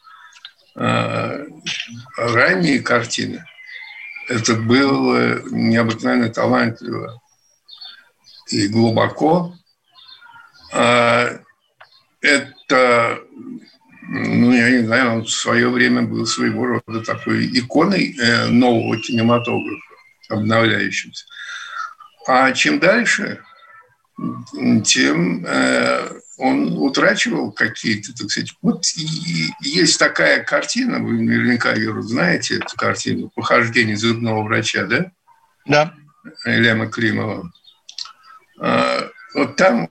ранние 2.16 2.80
картины 2.80 3.44
это 4.28 4.54
было 4.54 5.40
необыкновенно 5.50 6.28
талантливо 6.28 7.20
и 8.48 8.68
глубоко. 8.68 9.54
А, 10.72 11.38
это, 12.20 13.20
ну, 14.08 14.52
я 14.52 14.70
не 14.70 14.86
знаю, 14.86 15.12
он 15.12 15.24
в 15.24 15.30
свое 15.30 15.68
время 15.68 16.02
был 16.02 16.26
своего 16.26 16.66
рода 16.66 17.04
такой 17.04 17.46
иконой 17.46 18.16
э, 18.16 18.46
нового 18.46 18.96
кинематографа, 18.98 19.82
обновляющимся. 20.28 21.26
А 22.26 22.52
чем 22.52 22.78
дальше, 22.78 23.42
тем 24.84 25.44
э, 25.44 26.20
он 26.38 26.78
утрачивал 26.78 27.52
какие-то, 27.52 28.12
так 28.14 28.30
сказать. 28.30 28.52
Вот 28.62 28.84
и 28.96 29.50
есть 29.60 29.98
такая 29.98 30.42
картина, 30.42 30.98
вы 30.98 31.20
наверняка 31.20 31.72
ее 31.74 32.00
знаете, 32.02 32.56
эту 32.56 32.74
картину 32.76 33.30
«Похождение 33.34 33.96
зубного 33.96 34.42
врача», 34.42 34.84
да? 34.86 35.12
Да. 35.66 35.94
Ильяма 36.44 36.86
Климова. 36.86 37.52
А, 38.58 39.08
вот 39.34 39.56
там 39.56 39.88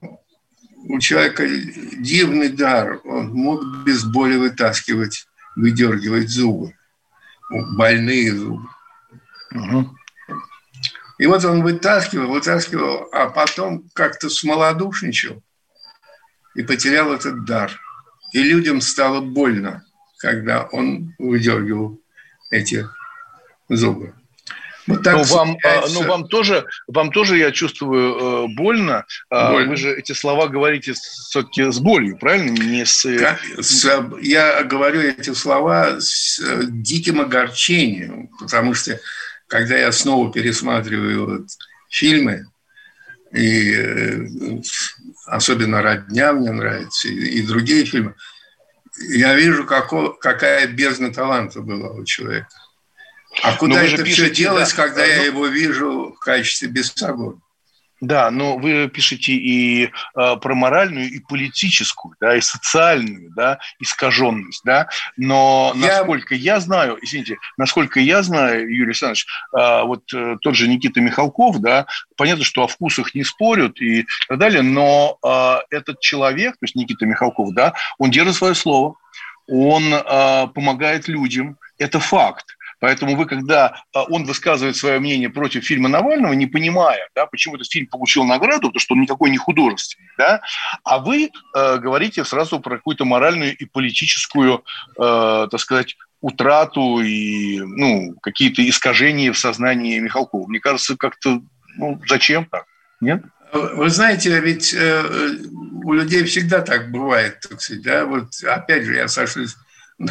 у 0.88 1.00
человека 1.00 1.48
дивный 1.48 2.50
дар. 2.50 3.00
Он 3.06 3.30
мог 3.30 3.64
без 3.86 4.04
боли 4.04 4.38
вытаскивать, 4.38 5.28
выдергивать 5.56 6.30
зубы. 6.30 6.76
Больные 7.50 8.34
зубы. 8.36 8.68
Угу. 9.54 9.98
И 11.20 11.28
вот 11.28 11.46
он 11.46 11.62
вытаскивал, 11.62 12.28
вытаскивал, 12.28 13.10
а 13.12 13.30
потом 13.30 13.90
как-то 13.94 14.30
смолодушничал 14.30 15.44
и 16.56 16.64
потерял 16.64 17.14
этот 17.14 17.46
дар. 17.46 17.72
И 18.34 18.42
людям 18.42 18.82
стало 18.82 19.22
больно, 19.22 19.84
когда 20.18 20.64
он 20.72 21.14
выдергивал 21.18 22.00
эти 22.50 22.88
зубы. 23.70 24.14
Вот 24.88 25.04
так 25.04 25.16
но 25.16 25.24
вам, 25.24 25.58
а, 25.64 25.88
но 25.90 26.02
вам 26.02 26.28
тоже, 26.28 26.66
вам 26.88 27.12
тоже, 27.12 27.38
я 27.38 27.52
чувствую, 27.52 28.48
э, 28.50 28.56
больно. 28.56 29.06
А, 29.30 29.52
больно. 29.52 29.70
Вы 29.70 29.78
же 29.78 29.96
эти 29.96 30.12
слова 30.14 30.48
говорите 30.48 30.94
все-таки 30.94 31.72
с 31.72 31.80
болью, 31.80 32.18
правильно? 32.18 32.52
Не 32.52 32.86
с... 32.86 33.06
с... 33.60 34.10
Я 34.22 34.64
говорю 34.64 35.02
эти 35.02 35.34
слова 35.34 36.00
с 36.00 36.40
э, 36.40 36.64
диким 36.66 37.22
огорчением, 37.22 38.30
потому 38.40 38.74
что 38.74 39.00
когда 39.48 39.78
я 39.78 39.92
снова 39.92 40.32
пересматриваю 40.32 41.26
вот 41.30 41.48
фильмы, 41.90 42.48
и 43.34 43.74
э, 43.74 44.28
особенно 45.26 45.82
«Родня» 45.82 46.34
мне 46.34 46.52
нравится, 46.52 47.08
и, 47.08 47.14
и 47.14 47.42
другие 47.42 47.86
фильмы, 47.86 48.16
я 48.98 49.36
вижу, 49.36 49.66
како, 49.66 50.10
какая 50.14 50.68
бездна 50.68 51.14
таланта 51.14 51.62
была 51.62 51.92
у 51.92 52.04
человека. 52.04 52.50
А 53.44 53.56
куда 53.56 53.82
это 53.82 54.04
все 54.04 54.30
делось, 54.30 54.74
да, 54.74 54.84
когда 54.84 55.02
да, 55.02 55.06
я 55.06 55.18
ну... 55.18 55.24
его 55.24 55.48
вижу 55.48 56.14
в 56.16 56.20
качестве 56.20 56.68
бесогона? 56.68 57.40
Да, 58.02 58.32
но 58.32 58.58
вы 58.58 58.90
пишете 58.90 59.34
и 59.34 59.86
э, 59.86 59.90
про 60.16 60.56
моральную, 60.56 61.08
и 61.08 61.20
политическую, 61.20 62.16
да, 62.20 62.36
и 62.36 62.42
социальную, 62.42 63.30
да, 63.36 63.60
искаженность, 63.80 64.64
да. 64.66 64.90
Но 65.18 65.72
я... 65.76 66.00
насколько 66.00 66.34
я 66.34 66.60
знаю, 66.60 66.98
извините, 67.00 67.38
насколько 67.58 68.00
я 68.00 68.24
знаю, 68.24 68.62
Юрий 68.62 68.86
Александрович, 68.86 69.28
э, 69.56 69.84
вот 69.84 70.12
э, 70.16 70.38
тот 70.42 70.56
же 70.56 70.68
Никита 70.68 71.00
Михалков, 71.00 71.60
да, 71.60 71.86
понятно, 72.18 72.44
что 72.44 72.64
о 72.64 72.68
вкусах 72.68 73.14
не 73.14 73.24
спорят 73.24 73.80
и 73.80 74.08
так 74.28 74.40
далее, 74.40 74.64
но 74.64 75.20
э, 75.24 75.76
этот 75.76 76.00
человек, 76.00 76.54
то 76.54 76.64
есть 76.64 76.74
Никита 76.74 77.06
Михалков, 77.06 77.54
да, 77.54 77.76
он 78.00 78.10
держит 78.10 78.36
свое 78.36 78.56
слово, 78.56 78.96
он 79.48 79.94
э, 79.94 80.48
помогает 80.56 81.08
людям, 81.08 81.58
это 81.78 82.00
факт. 82.00 82.58
Поэтому 82.82 83.16
вы, 83.16 83.28
когда 83.28 83.84
а, 83.94 84.04
он 84.06 84.26
высказывает 84.26 84.76
свое 84.76 85.00
мнение 85.00 85.30
против 85.30 85.64
фильма 85.64 85.88
Навального, 85.88 86.34
не 86.34 86.48
понимая, 86.48 87.08
да, 87.16 87.28
почему 87.28 87.56
этот 87.56 87.72
фильм 87.72 87.86
получил 87.86 88.26
награду, 88.26 88.70
потому 88.70 88.80
что 88.80 88.96
он 88.96 89.02
никакой 89.02 89.30
не 89.30 89.38
художественный, 89.38 90.10
да, 90.18 90.42
а 90.84 90.98
вы 90.98 91.30
э, 91.56 91.78
говорите 91.78 92.26
сразу 92.26 92.60
про 92.60 92.78
какую-то 92.78 93.06
моральную 93.06 93.56
и 93.56 93.66
политическую, 93.66 94.64
э, 94.98 95.48
так 95.52 95.60
сказать, 95.60 95.96
утрату 96.22 97.02
и 97.02 97.60
ну, 97.60 98.16
какие-то 98.22 98.68
искажения 98.68 99.32
в 99.32 99.38
сознании 99.38 100.00
Михалкова. 100.00 100.48
Мне 100.48 100.60
кажется, 100.60 100.98
как-то, 100.98 101.42
ну, 101.78 102.02
зачем 102.08 102.46
так? 102.46 102.66
Нет? 103.00 103.24
Вы 103.54 103.90
знаете, 103.90 104.40
ведь 104.40 104.74
э, 104.74 105.04
у 105.84 105.94
людей 105.94 106.24
всегда 106.24 106.62
так 106.62 106.92
бывает, 106.92 107.42
так 107.48 107.62
сказать, 107.62 107.84
да, 107.84 108.06
вот 108.06 108.30
опять 108.44 108.86
же 108.86 108.96
я 108.96 109.08
сошлюсь 109.08 109.56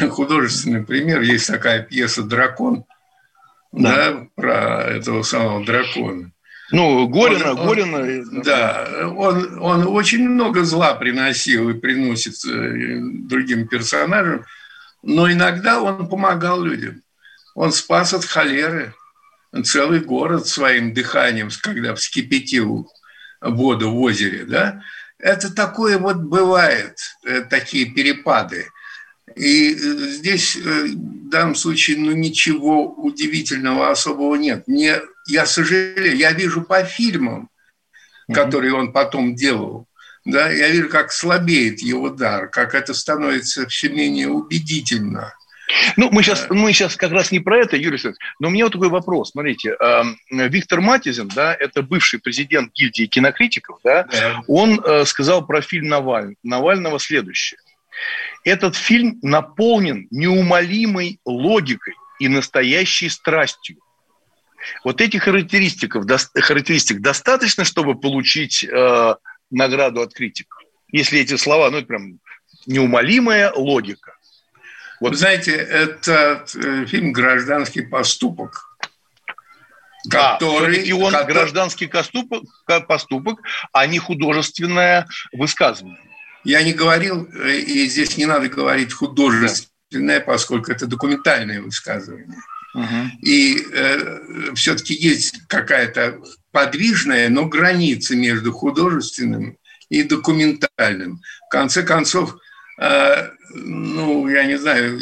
художественный 0.09 0.83
пример, 0.83 1.21
есть 1.21 1.47
такая 1.47 1.81
пьеса 1.81 2.23
«Дракон», 2.23 2.85
да, 3.71 4.11
да 4.11 4.27
про 4.35 4.83
этого 4.83 5.23
самого 5.23 5.65
дракона. 5.65 6.31
Ну, 6.71 7.07
Горина, 7.07 7.51
он, 7.51 7.67
Горина. 7.67 7.97
Он, 7.97 8.41
да, 8.43 8.87
он, 9.15 9.59
он 9.61 9.87
очень 9.87 10.27
много 10.27 10.63
зла 10.63 10.93
приносил 10.95 11.69
и 11.69 11.73
приносит 11.73 12.33
э, 12.45 12.99
другим 13.27 13.67
персонажам, 13.67 14.45
но 15.03 15.29
иногда 15.29 15.81
он 15.81 16.07
помогал 16.07 16.61
людям. 16.61 17.01
Он 17.55 17.73
спас 17.73 18.13
от 18.13 18.23
холеры 18.23 18.93
целый 19.65 19.99
город 19.99 20.47
своим 20.47 20.93
дыханием, 20.93 21.49
когда 21.61 21.93
вскипятил 21.93 22.89
воду 23.41 23.91
в 23.91 23.99
озере, 23.99 24.45
да, 24.45 24.81
это 25.19 25.53
такое 25.53 25.97
вот 25.97 26.17
бывает, 26.17 26.97
э, 27.25 27.41
такие 27.41 27.85
перепады. 27.85 28.67
И 29.35 29.73
э, 29.73 29.77
здесь 29.77 30.55
э, 30.55 30.59
в 30.61 31.29
данном 31.29 31.55
случае 31.55 31.97
ну, 31.97 32.11
ничего 32.11 32.93
удивительного 32.93 33.91
особого 33.91 34.35
нет. 34.35 34.67
Мне, 34.67 35.01
я 35.27 35.45
сожалею, 35.45 36.15
я 36.15 36.31
вижу 36.33 36.61
по 36.61 36.83
фильмам, 36.83 37.49
которые 38.33 38.73
он 38.73 38.91
потом 38.91 39.35
делал, 39.35 39.87
да, 40.25 40.49
я 40.49 40.69
вижу, 40.69 40.89
как 40.89 41.11
слабеет 41.11 41.81
его 41.81 42.09
дар, 42.09 42.47
как 42.47 42.75
это 42.75 42.93
становится 42.93 43.67
все 43.67 43.89
менее 43.89 44.29
убедительно. 44.29 45.33
Ну, 45.95 46.09
мы 46.11 46.21
сейчас, 46.21 46.47
мы 46.49 46.73
сейчас 46.73 46.95
как 46.97 47.11
раз 47.11 47.31
не 47.31 47.39
про 47.39 47.59
это, 47.59 47.77
Юрий 47.77 47.91
Александрович, 47.91 48.19
но 48.39 48.49
у 48.49 48.51
меня 48.51 48.65
вот 48.65 48.73
такой 48.73 48.89
вопрос. 48.89 49.31
Смотрите, 49.31 49.77
эм, 49.79 50.17
Виктор 50.29 50.81
Матизин, 50.81 51.29
да, 51.29 51.55
это 51.57 51.81
бывший 51.81 52.19
президент 52.19 52.73
гильдии 52.73 53.05
кинокритиков, 53.05 53.79
да, 53.83 54.03
да. 54.03 54.43
он 54.47 54.81
э, 54.83 55.05
сказал 55.05 55.45
про 55.45 55.61
фильм 55.61 55.87
Наваль... 55.87 56.35
Навального 56.43 56.99
следующее. 56.99 57.59
Этот 58.43 58.75
фильм 58.75 59.19
наполнен 59.21 60.07
неумолимой 60.11 61.19
логикой 61.25 61.95
и 62.19 62.27
настоящей 62.27 63.09
страстью. 63.09 63.77
Вот 64.83 65.01
этих 65.01 65.23
характеристиков, 65.23 66.05
характеристик 66.35 67.01
достаточно, 67.01 67.65
чтобы 67.65 67.99
получить 67.99 68.63
э, 68.63 69.15
награду 69.49 70.01
от 70.01 70.13
критиков? 70.13 70.61
Если 70.91 71.19
эти 71.19 71.35
слова, 71.37 71.69
ну, 71.71 71.77
это 71.77 71.87
прям 71.87 72.19
неумолимая 72.65 73.51
логика. 73.53 74.15
Вот. 74.99 75.11
Вы 75.11 75.17
знаете, 75.17 75.51
это 75.51 76.45
э, 76.55 76.85
фильм 76.85 77.11
«Гражданский 77.11 77.81
поступок», 77.81 78.77
который... 80.09 80.83
и 80.83 80.93
он 80.93 81.11
который... 81.11 81.33
гражданский 81.33 81.87
поступок, 81.87 82.43
поступок, 82.87 83.39
а 83.71 83.87
не 83.87 83.99
художественное 83.99 85.07
высказывание. 85.31 85.97
Я 86.43 86.63
не 86.63 86.73
говорил, 86.73 87.29
э, 87.33 87.57
и 87.57 87.87
здесь 87.87 88.17
не 88.17 88.25
надо 88.25 88.49
говорить 88.49 88.93
художественное, 88.93 90.19
поскольку 90.19 90.71
это 90.71 90.87
документальное 90.87 91.61
высказывание. 91.61 92.37
Угу. 92.73 93.11
И 93.21 93.65
э, 93.73 94.53
все-таки 94.55 94.93
есть 94.93 95.45
какая-то 95.47 96.19
подвижная, 96.51 97.29
но 97.29 97.47
граница 97.47 98.15
между 98.15 98.51
художественным 98.51 99.57
и 99.89 100.03
документальным. 100.03 101.21
В 101.47 101.51
конце 101.51 101.83
концов, 101.83 102.37
э, 102.79 103.29
ну, 103.53 104.27
я 104.29 104.45
не 104.45 104.57
знаю, 104.57 104.99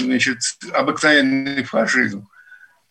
значит, 0.00 0.38
обыкновенный 0.72 1.64
фашизм 1.64 2.26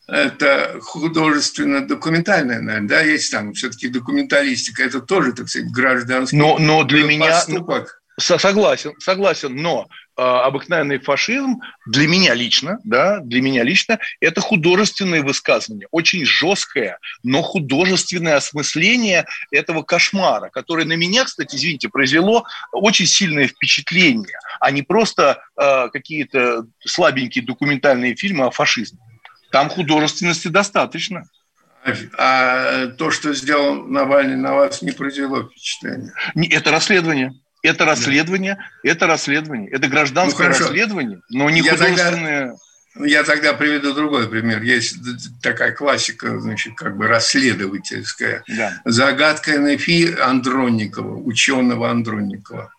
это 0.07 0.79
художественно-документальное, 0.81 2.61
наверное, 2.61 2.89
да, 2.89 3.01
есть 3.01 3.31
там 3.31 3.53
все-таки 3.53 3.87
документалистика, 3.87 4.83
это 4.83 4.99
тоже, 4.99 5.33
так 5.33 5.49
сказать, 5.49 5.71
гражданский 5.71 6.35
но, 6.35 6.57
но 6.59 6.83
для 6.83 7.03
меня, 7.03 7.31
поступок. 7.31 8.01
Согласен, 8.19 8.93
согласен, 8.99 9.55
но 9.55 9.87
э, 10.17 10.21
обыкновенный 10.21 10.99
фашизм 10.99 11.61
для 11.87 12.07
меня 12.07 12.35
лично, 12.35 12.77
да, 12.83 13.19
для 13.21 13.41
меня 13.41 13.63
лично, 13.63 13.97
это 14.19 14.39
художественное 14.39 15.23
высказывание, 15.23 15.87
очень 15.89 16.23
жесткое, 16.23 16.99
но 17.23 17.41
художественное 17.41 18.35
осмысление 18.35 19.25
этого 19.51 19.81
кошмара, 19.81 20.49
которое 20.49 20.85
на 20.85 20.93
меня, 20.93 21.25
кстати, 21.25 21.55
извините, 21.55 21.89
произвело 21.89 22.45
очень 22.71 23.07
сильное 23.07 23.47
впечатление, 23.47 24.37
а 24.59 24.69
не 24.69 24.83
просто 24.83 25.41
э, 25.59 25.89
какие-то 25.89 26.67
слабенькие 26.85 27.43
документальные 27.43 28.15
фильмы 28.15 28.45
о 28.45 28.51
фашизме. 28.51 28.99
Там 29.53 29.69
художественности 29.69 30.47
достаточно. 30.47 31.25
А 32.17 32.87
то, 32.87 33.11
что 33.11 33.35
сделал 33.35 33.83
Навальный, 33.85 34.35
на 34.35 34.55
вас 34.55 34.81
не 34.81 34.91
произвело 34.91 35.43
впечатления? 35.43 36.11
Это 36.49 36.71
расследование. 36.71 37.33
Это 37.61 37.85
расследование, 37.85 38.55
да. 38.55 38.89
это 38.91 39.07
расследование, 39.07 39.69
это 39.69 39.87
гражданское 39.87 40.49
ну, 40.49 40.49
расследование, 40.49 41.21
но 41.29 41.49
не 41.49 41.61
я 41.61 41.71
художественное. 41.71 42.57
Тогда, 42.93 43.05
я 43.07 43.23
тогда 43.23 43.53
приведу 43.53 43.93
другой 43.93 44.27
пример. 44.27 44.61
Есть 44.63 44.97
такая 45.41 45.71
классика, 45.71 46.41
значит, 46.41 46.73
как 46.75 46.97
бы 46.97 47.07
расследовательская. 47.07 48.43
Да. 48.49 48.81
Загадка 48.83 49.57
НФИ 49.59 50.19
Андронникова, 50.19 51.15
ученого 51.15 51.89
Андронникова. 51.89 52.73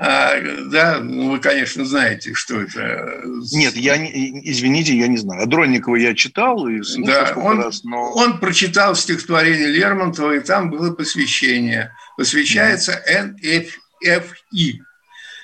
А, 0.00 0.40
да, 0.70 1.00
ну, 1.00 1.32
вы, 1.32 1.40
конечно, 1.40 1.84
знаете, 1.84 2.32
что 2.32 2.60
это. 2.60 3.20
Нет, 3.52 3.74
я 3.74 3.96
не, 3.96 4.48
извините, 4.48 4.96
я 4.96 5.08
не 5.08 5.16
знаю. 5.16 5.42
Адронникова 5.42 5.96
я 5.96 6.14
читал 6.14 6.68
и 6.68 6.80
да, 6.98 7.32
он, 7.34 7.60
раз, 7.60 7.82
но... 7.82 8.12
он 8.12 8.38
прочитал 8.38 8.94
стихотворение 8.94 9.66
Лермонтова, 9.66 10.36
и 10.36 10.40
там 10.40 10.70
было 10.70 10.94
посвящение. 10.94 11.92
Посвящается 12.16 13.02
да. 13.08 13.24
НФИ. 13.24 14.82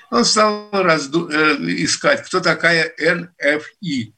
Он 0.09 0.23
стал 0.23 0.69
разду... 0.71 1.27
Э, 1.29 1.57
искать, 1.59 2.23
кто 2.23 2.39
такая 2.39 2.93
НФИ. 2.97 4.14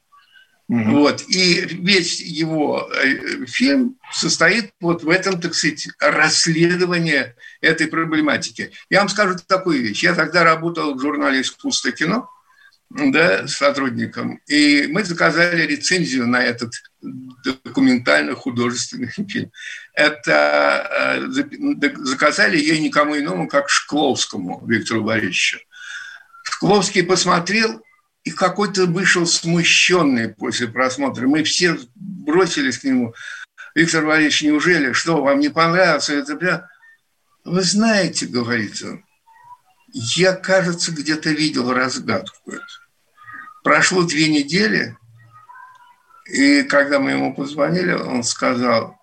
Угу. 0.68 0.90
Вот. 0.90 1.24
И 1.28 1.66
весь 1.80 2.20
его 2.20 2.90
э, 2.92 3.46
фильм 3.46 3.96
состоит 4.12 4.70
вот 4.80 5.02
в 5.02 5.08
этом, 5.08 5.40
так 5.40 5.54
сказать, 5.54 5.88
расследовании 5.98 7.34
этой 7.62 7.86
проблематики. 7.86 8.72
Я 8.90 9.00
вам 9.00 9.08
скажу 9.08 9.36
такую 9.46 9.82
вещь. 9.82 10.02
Я 10.02 10.14
тогда 10.14 10.44
работал 10.44 10.94
в 10.94 11.00
журнале 11.00 11.40
«Искусство 11.40 11.90
кино», 11.90 12.28
да, 12.90 13.46
сотрудником, 13.46 14.40
и 14.46 14.86
мы 14.88 15.04
заказали 15.04 15.66
рецензию 15.66 16.26
на 16.26 16.42
этот 16.42 16.72
документально-художественный 17.64 19.08
фильм. 19.28 19.52
Это 19.92 21.20
э, 21.20 21.96
заказали 21.98 22.56
ей 22.56 22.78
никому 22.80 23.18
иному, 23.18 23.46
как 23.46 23.68
Шкловскому 23.68 24.64
Виктору 24.66 25.04
Борисовичу. 25.04 25.58
Шкловский 26.44 27.02
посмотрел 27.02 27.82
и 28.28 28.30
какой-то 28.30 28.84
вышел 28.84 29.26
смущенный 29.26 30.28
после 30.28 30.68
просмотра. 30.68 31.26
Мы 31.26 31.44
все 31.44 31.78
бросились 31.94 32.76
к 32.76 32.84
нему. 32.84 33.14
Виктор 33.74 34.04
Валерьевич, 34.04 34.42
неужели, 34.42 34.92
что, 34.92 35.22
вам 35.22 35.40
не 35.40 35.48
понравился 35.48 36.12
это? 36.12 36.68
Вы 37.46 37.62
знаете, 37.62 38.26
говорит 38.26 38.82
он, 38.82 39.02
я, 39.94 40.34
кажется, 40.34 40.92
где-то 40.92 41.30
видел 41.30 41.72
разгадку 41.72 42.52
эту. 42.52 42.62
Прошло 43.64 44.02
две 44.02 44.28
недели, 44.28 44.94
и 46.26 46.64
когда 46.64 46.98
мы 46.98 47.12
ему 47.12 47.34
позвонили, 47.34 47.92
он 47.92 48.22
сказал, 48.24 48.98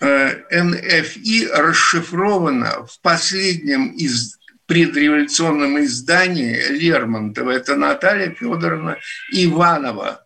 «Э, 0.00 0.40
НФИ 0.50 1.48
расшифровано 1.52 2.86
в 2.86 2.98
последнем 3.02 3.90
из 3.90 4.38
предреволюционном 4.66 5.82
издании 5.84 6.54
Лермонтова. 6.70 7.50
Это 7.50 7.76
Наталья 7.76 8.30
Федоровна 8.30 8.98
Иванова, 9.32 10.24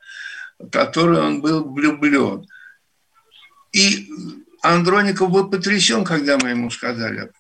которой 0.71 1.21
он 1.21 1.41
был 1.41 1.65
влюблен. 1.69 2.47
И 3.73 4.09
Андроников 4.63 5.31
был 5.31 5.49
потрясен, 5.49 6.05
когда 6.05 6.39
мы 6.39 6.51
ему 6.51 6.71
сказали. 6.71 7.31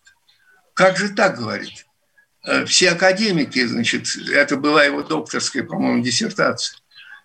Как 0.74 0.96
же 0.96 1.11
так, 1.11 1.38
говорит? 1.38 1.87
Э, 2.44 2.64
все 2.64 2.90
академики, 2.90 3.64
значит, 3.66 4.06
это 4.32 4.56
была 4.56 4.84
его 4.84 5.02
докторская, 5.02 5.64
по-моему, 5.64 6.02
диссертация. 6.02 6.78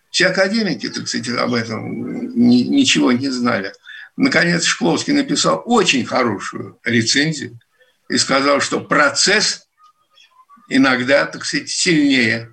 Все 0.09 0.27
академики, 0.27 0.89
так 0.89 1.07
сказать, 1.07 1.29
об 1.29 1.53
этом 1.53 2.35
ничего 2.35 3.11
не 3.11 3.29
знали. 3.29 3.73
Наконец 4.15 4.63
Шкловский 4.63 5.13
написал 5.13 5.63
очень 5.65 6.05
хорошую 6.05 6.79
рецензию 6.83 7.59
и 8.13 8.17
сказал, 8.17 8.61
что 8.61 8.79
процесс 8.79 9.67
иногда, 10.69 11.25
так 11.25 11.45
сказать, 11.45 11.69
сильнее 11.69 12.51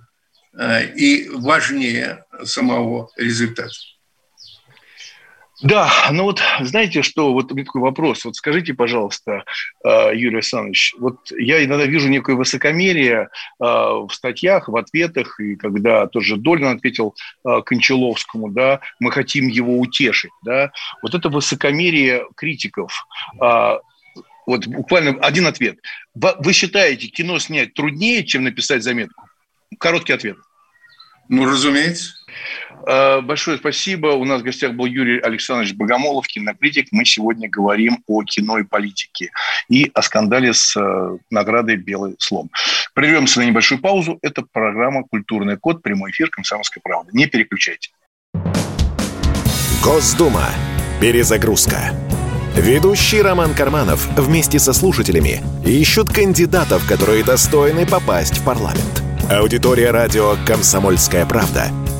и 0.96 1.30
важнее 1.32 2.24
самого 2.44 3.10
результата. 3.16 3.70
Да, 5.62 5.90
ну 6.10 6.24
вот 6.24 6.40
знаете 6.60 7.02
что, 7.02 7.34
вот 7.34 7.48
такой 7.48 7.82
вопрос. 7.82 8.24
Вот 8.24 8.34
скажите, 8.34 8.72
пожалуйста, 8.72 9.44
э, 9.84 10.10
Юрий 10.14 10.36
Александрович, 10.36 10.94
вот 10.98 11.30
я 11.32 11.62
иногда 11.62 11.84
вижу 11.84 12.08
некое 12.08 12.34
высокомерие 12.34 13.28
э, 13.28 13.28
в 13.58 14.08
статьях, 14.10 14.68
в 14.68 14.76
ответах, 14.76 15.38
и 15.38 15.56
когда 15.56 16.06
тоже 16.06 16.36
Долин 16.36 16.68
ответил 16.68 17.14
э, 17.46 17.60
Кончаловскому, 17.62 18.50
да, 18.50 18.80
мы 19.00 19.12
хотим 19.12 19.48
его 19.48 19.78
утешить, 19.78 20.32
да, 20.42 20.72
вот 21.02 21.14
это 21.14 21.28
высокомерие 21.28 22.26
критиков, 22.36 23.06
вот 24.50 24.66
буквально 24.66 25.12
один 25.20 25.46
ответ. 25.46 25.78
Вы 26.14 26.52
считаете, 26.52 27.06
кино 27.06 27.38
снять 27.38 27.72
труднее, 27.74 28.24
чем 28.24 28.42
написать 28.42 28.82
заметку? 28.82 29.24
Короткий 29.78 30.12
ответ. 30.12 30.36
Ну, 31.28 31.44
разумеется. 31.44 32.14
Э, 32.88 33.20
большое 33.20 33.58
спасибо. 33.58 34.08
У 34.08 34.24
нас 34.24 34.40
в 34.40 34.44
гостях 34.44 34.72
был 34.72 34.86
Юрий 34.86 35.20
Александрович 35.20 35.74
Богомолов, 35.74 36.26
кинокритик. 36.26 36.88
Мы 36.90 37.04
сегодня 37.04 37.48
говорим 37.48 38.02
о 38.08 38.24
кино 38.24 38.58
и 38.58 38.64
политике 38.64 39.30
и 39.68 39.88
о 39.94 40.02
скандале 40.02 40.52
с 40.52 40.76
э, 40.76 41.18
наградой 41.30 41.76
«Белый 41.76 42.16
слон». 42.18 42.50
Прервемся 42.92 43.38
на 43.38 43.44
небольшую 43.44 43.80
паузу. 43.80 44.18
Это 44.22 44.42
программа 44.42 45.04
«Культурный 45.04 45.56
код», 45.56 45.82
прямой 45.82 46.10
эфир 46.10 46.28
«Комсомольской 46.30 46.82
правды». 46.82 47.10
Не 47.12 47.26
переключайте. 47.26 47.90
Госдума. 49.84 50.48
Перезагрузка. 51.00 51.94
Ведущий 52.60 53.22
Роман 53.22 53.54
Карманов 53.54 54.06
вместе 54.18 54.58
со 54.58 54.74
слушателями 54.74 55.42
ищут 55.64 56.12
кандидатов, 56.12 56.86
которые 56.86 57.24
достойны 57.24 57.86
попасть 57.86 58.36
в 58.36 58.44
парламент. 58.44 59.02
Аудитория 59.30 59.90
радио 59.90 60.36
«Комсомольская 60.46 61.24
правда»— 61.24 61.68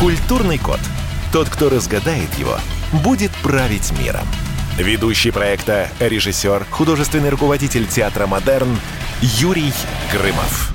Культурный 0.00 0.56
код. 0.56 0.80
Тот, 1.30 1.50
кто 1.50 1.68
разгадает 1.68 2.32
его, 2.38 2.56
будет 3.04 3.30
править 3.42 3.92
миром. 4.00 4.26
Ведущий 4.78 5.30
проекта, 5.30 5.90
режиссер, 6.00 6.64
художественный 6.70 7.28
руководитель 7.28 7.86
театра 7.86 8.26
«Модерн» 8.26 8.78
Юрий 9.20 9.70
Грымов. 10.10 10.74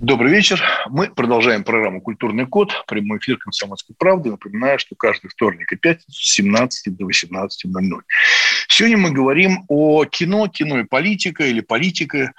Добрый 0.00 0.32
вечер. 0.32 0.62
Мы 0.88 1.10
продолжаем 1.10 1.64
программу 1.64 2.00
«Культурный 2.00 2.46
код». 2.46 2.72
Прямой 2.86 3.18
эфир 3.18 3.36
«Комсомольской 3.36 3.94
правды». 3.98 4.30
Напоминаю, 4.30 4.78
что 4.78 4.94
каждый 4.94 5.28
вторник 5.28 5.70
и 5.70 5.76
пятницу 5.76 6.10
с 6.10 6.32
17 6.32 6.96
до 6.96 7.04
18.00. 7.04 8.00
Сегодня 8.68 8.96
мы 8.96 9.10
говорим 9.10 9.66
о 9.68 10.06
кино, 10.06 10.48
кино 10.48 10.80
и 10.80 10.84
политика, 10.84 11.44
или 11.44 11.60
политика 11.60 12.32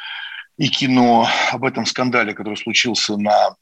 и 0.58 0.67
кино, 0.67 1.30
об 1.52 1.63
этом 1.63 1.86
скандале, 1.86 2.34
который 2.34 2.58
случился 2.58 3.17
на 3.17 3.56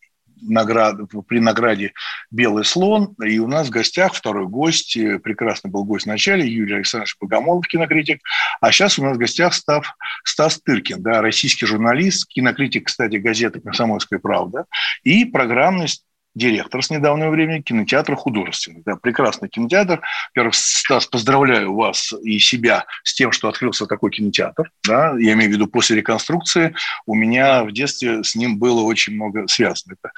наград, 0.48 0.98
при 1.28 1.40
награде 1.40 1.94
«Белый 2.32 2.66
слон». 2.66 3.16
И 3.24 3.40
у 3.40 3.48
нас 3.48 3.68
в 3.68 3.72
гостях 3.72 4.14
второй 4.14 4.48
гость, 4.48 4.98
прекрасный 5.24 5.72
был 5.72 5.84
гость 5.86 6.06
в 6.06 6.10
начале, 6.10 6.48
Юрий 6.48 6.76
Александрович 6.76 7.16
Богомолов, 7.20 7.68
кинокритик. 7.68 8.22
А 8.62 8.72
сейчас 8.72 9.00
у 9.00 9.04
нас 9.04 9.16
в 9.18 9.20
гостях 9.20 9.54
Став, 9.54 9.96
Стас 10.24 10.62
Тыркин, 10.62 11.02
да, 11.02 11.22
российский 11.22 11.66
журналист, 11.66 12.28
кинокритик, 12.28 12.88
кстати, 12.88 13.18
газеты 13.18 13.60
«Комсомольская 13.62 14.20
правда» 14.20 14.66
и 15.04 15.26
программный 15.26 15.88
директор 16.36 16.84
с 16.84 16.89
недавнего 16.89 17.30
времени 17.30 17.62
кинотеатра 17.62 18.15
художественный. 18.15 18.82
Да, 18.86 18.96
прекрасный 18.96 19.50
кинотеатр. 19.50 20.02
Во-первых, 20.30 20.56
Стас, 20.56 21.06
поздравляю 21.06 21.74
вас 21.76 22.13
и 22.24 22.39
себя 22.39 22.86
с 23.04 23.13
тем, 23.13 23.32
что 23.32 23.50
открылся 23.50 23.86
такой 23.86 24.12
кинотеатр. 24.12 24.72
Да, 24.86 25.13
я 25.17 25.34
имею 25.34 25.52
в 25.52 25.54
виду 25.54 25.67
после 25.67 25.98
реконструкции. 25.98 26.76
У 27.06 27.15
меня 27.15 27.63
в 27.63 27.72
детстве 27.72 28.24
с 28.24 28.36
ним 28.36 28.58
было 28.58 28.82
очень 28.82 29.13
много 29.13 29.48
связано. 29.48 29.93
Это 29.93 30.12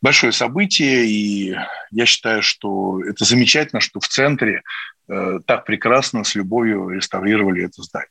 большое 0.00 0.32
событие, 0.32 1.06
и 1.06 1.56
я 1.90 2.06
считаю, 2.06 2.42
что 2.42 3.02
это 3.04 3.24
замечательно, 3.24 3.80
что 3.80 4.00
в 4.00 4.08
центре 4.08 4.62
э, 5.08 5.40
так 5.46 5.64
прекрасно 5.64 6.24
с 6.24 6.34
любовью 6.34 6.90
реставрировали 6.90 7.64
это 7.64 7.82
здание. 7.82 8.08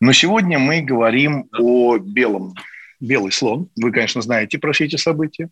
Но 0.00 0.12
сегодня 0.12 0.58
мы 0.58 0.82
говорим 0.82 1.48
о 1.58 1.98
белом 1.98 2.54
белый 3.02 3.32
слон. 3.32 3.68
Вы, 3.76 3.92
конечно, 3.92 4.22
знаете 4.22 4.58
про 4.58 4.72
все 4.72 4.84
эти 4.86 4.96
события. 4.96 5.50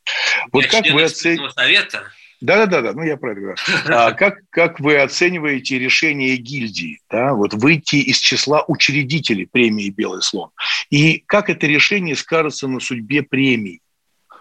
Вот 0.52 0.64
я 0.64 0.70
как 0.70 0.90
вы 0.90 1.02
оцените... 1.02 1.50
совета. 1.50 2.04
Да, 2.40 2.64
да, 2.64 2.66
да, 2.66 2.80
да, 2.80 2.92
ну 2.94 3.02
я 3.02 3.18
про 3.18 3.32
это 3.32 3.40
говорю. 3.40 3.56
А 3.88 4.12
как, 4.12 4.38
как 4.48 4.80
вы 4.80 4.96
оцениваете 4.96 5.78
решение 5.78 6.36
гильдии, 6.36 7.00
да, 7.10 7.34
вот 7.34 7.52
выйти 7.52 7.96
из 7.96 8.18
числа 8.18 8.64
учредителей 8.66 9.46
премии 9.46 9.90
«Белый 9.90 10.22
слон»? 10.22 10.50
И 10.88 11.22
как 11.26 11.50
это 11.50 11.66
решение 11.66 12.16
скажется 12.16 12.66
на 12.66 12.80
судьбе 12.80 13.22
премии? 13.22 13.82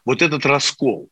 Вот 0.05 0.21
этот 0.21 0.45
раскол. 0.45 1.09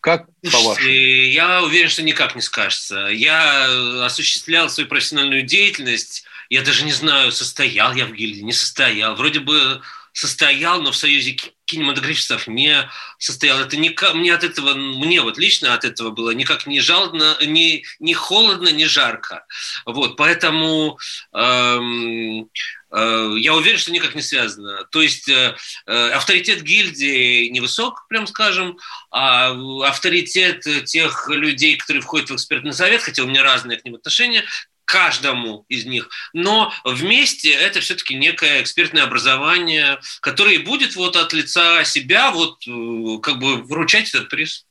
Как 0.00 0.26
по-вашему? 0.42 0.88
Я 0.88 1.62
уверен, 1.62 1.88
что 1.88 2.02
никак 2.02 2.34
не 2.36 2.42
скажется. 2.42 3.06
Я 3.06 4.04
осуществлял 4.04 4.68
свою 4.68 4.88
профессиональную 4.88 5.42
деятельность. 5.42 6.24
Я 6.50 6.62
даже 6.62 6.84
не 6.84 6.92
знаю, 6.92 7.32
состоял 7.32 7.94
я 7.94 8.06
в 8.06 8.12
гильдии, 8.12 8.42
не 8.42 8.52
состоял. 8.52 9.14
Вроде 9.16 9.40
бы 9.40 9.80
состоял, 10.12 10.82
но 10.82 10.92
в 10.92 10.96
Союзе 10.96 11.36
кинематографистов 11.64 12.46
не 12.48 12.88
состоял. 13.18 13.60
Это 13.60 13.76
не, 13.76 13.96
мне 14.14 14.34
от 14.34 14.44
этого, 14.44 14.74
мне 14.74 15.22
вот 15.22 15.38
лично 15.38 15.74
от 15.74 15.84
этого 15.84 16.10
было 16.10 16.30
никак 16.30 16.66
не 16.66 16.80
жалко, 16.80 17.36
не, 17.44 17.84
не 17.98 18.14
холодно, 18.14 18.68
не 18.68 18.86
жарко. 18.86 19.46
Вот, 19.86 20.16
поэтому 20.16 20.98
эм, 21.32 22.50
э, 22.90 23.34
я 23.38 23.54
уверен, 23.54 23.78
что 23.78 23.92
никак 23.92 24.14
не 24.14 24.22
связано. 24.22 24.84
То 24.90 25.00
есть 25.00 25.28
э, 25.30 25.56
э, 25.86 26.10
авторитет 26.10 26.62
гильдии 26.62 27.48
невысок, 27.48 28.06
прям 28.08 28.26
скажем, 28.26 28.78
а 29.10 29.52
авторитет 29.86 30.66
тех 30.84 31.28
людей, 31.30 31.76
которые 31.76 32.02
входят 32.02 32.30
в 32.30 32.34
экспертный 32.34 32.74
совет, 32.74 33.02
хотя 33.02 33.22
у 33.22 33.26
меня 33.26 33.42
разные 33.42 33.78
к 33.78 33.84
ним 33.84 33.94
отношения, 33.94 34.44
каждому 34.84 35.64
из 35.68 35.84
них, 35.84 36.08
но 36.32 36.72
вместе 36.84 37.50
это 37.52 37.80
все-таки 37.80 38.14
некое 38.14 38.62
экспертное 38.62 39.04
образование, 39.04 39.98
которое 40.20 40.58
будет 40.58 40.96
вот 40.96 41.16
от 41.16 41.32
лица 41.32 41.84
себя 41.84 42.30
вот 42.30 42.66
э, 42.66 43.18
как 43.22 43.38
бы 43.38 43.62
вручать 43.62 44.08
этот 44.10 44.28
приз. 44.28 44.66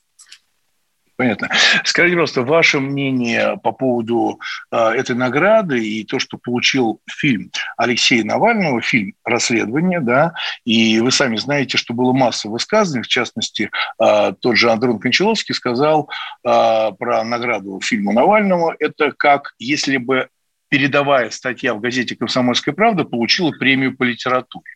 Понятно. 1.22 1.50
Скажите, 1.84 2.16
просто 2.16 2.42
ваше 2.42 2.80
мнение 2.80 3.56
по 3.62 3.74
поводу 3.74 4.40
э, 4.72 4.76
этой 4.76 5.16
награды 5.16 5.80
и 5.80 6.04
то, 6.04 6.18
что 6.18 6.40
получил 6.40 7.00
фильм 7.08 7.52
Алексея 7.78 8.24
Навального, 8.24 8.82
фильм 8.82 9.14
«Расследование», 9.24 10.00
да, 10.00 10.34
и 10.66 11.00
вы 11.00 11.12
сами 11.12 11.36
знаете, 11.36 11.78
что 11.78 11.94
было 11.94 12.12
масса 12.12 12.50
высказываний, 12.50 13.04
в 13.04 13.08
частности, 13.08 13.70
э, 14.04 14.34
тот 14.40 14.58
же 14.58 14.72
Андрон 14.72 14.98
Кончаловский 14.98 15.54
сказал 15.54 16.10
э, 16.44 16.92
про 16.98 17.24
награду 17.24 17.80
фильму 17.84 18.14
Навального, 18.14 18.76
это 18.80 19.12
как 19.12 19.54
если 19.60 19.98
бы 19.98 20.28
передовая 20.70 21.30
статья 21.30 21.76
в 21.76 21.82
газете 21.82 22.16
«Комсомольская 22.16 22.74
правда» 22.74 23.04
получила 23.04 23.52
премию 23.52 23.96
по 23.96 24.02
литературе. 24.02 24.72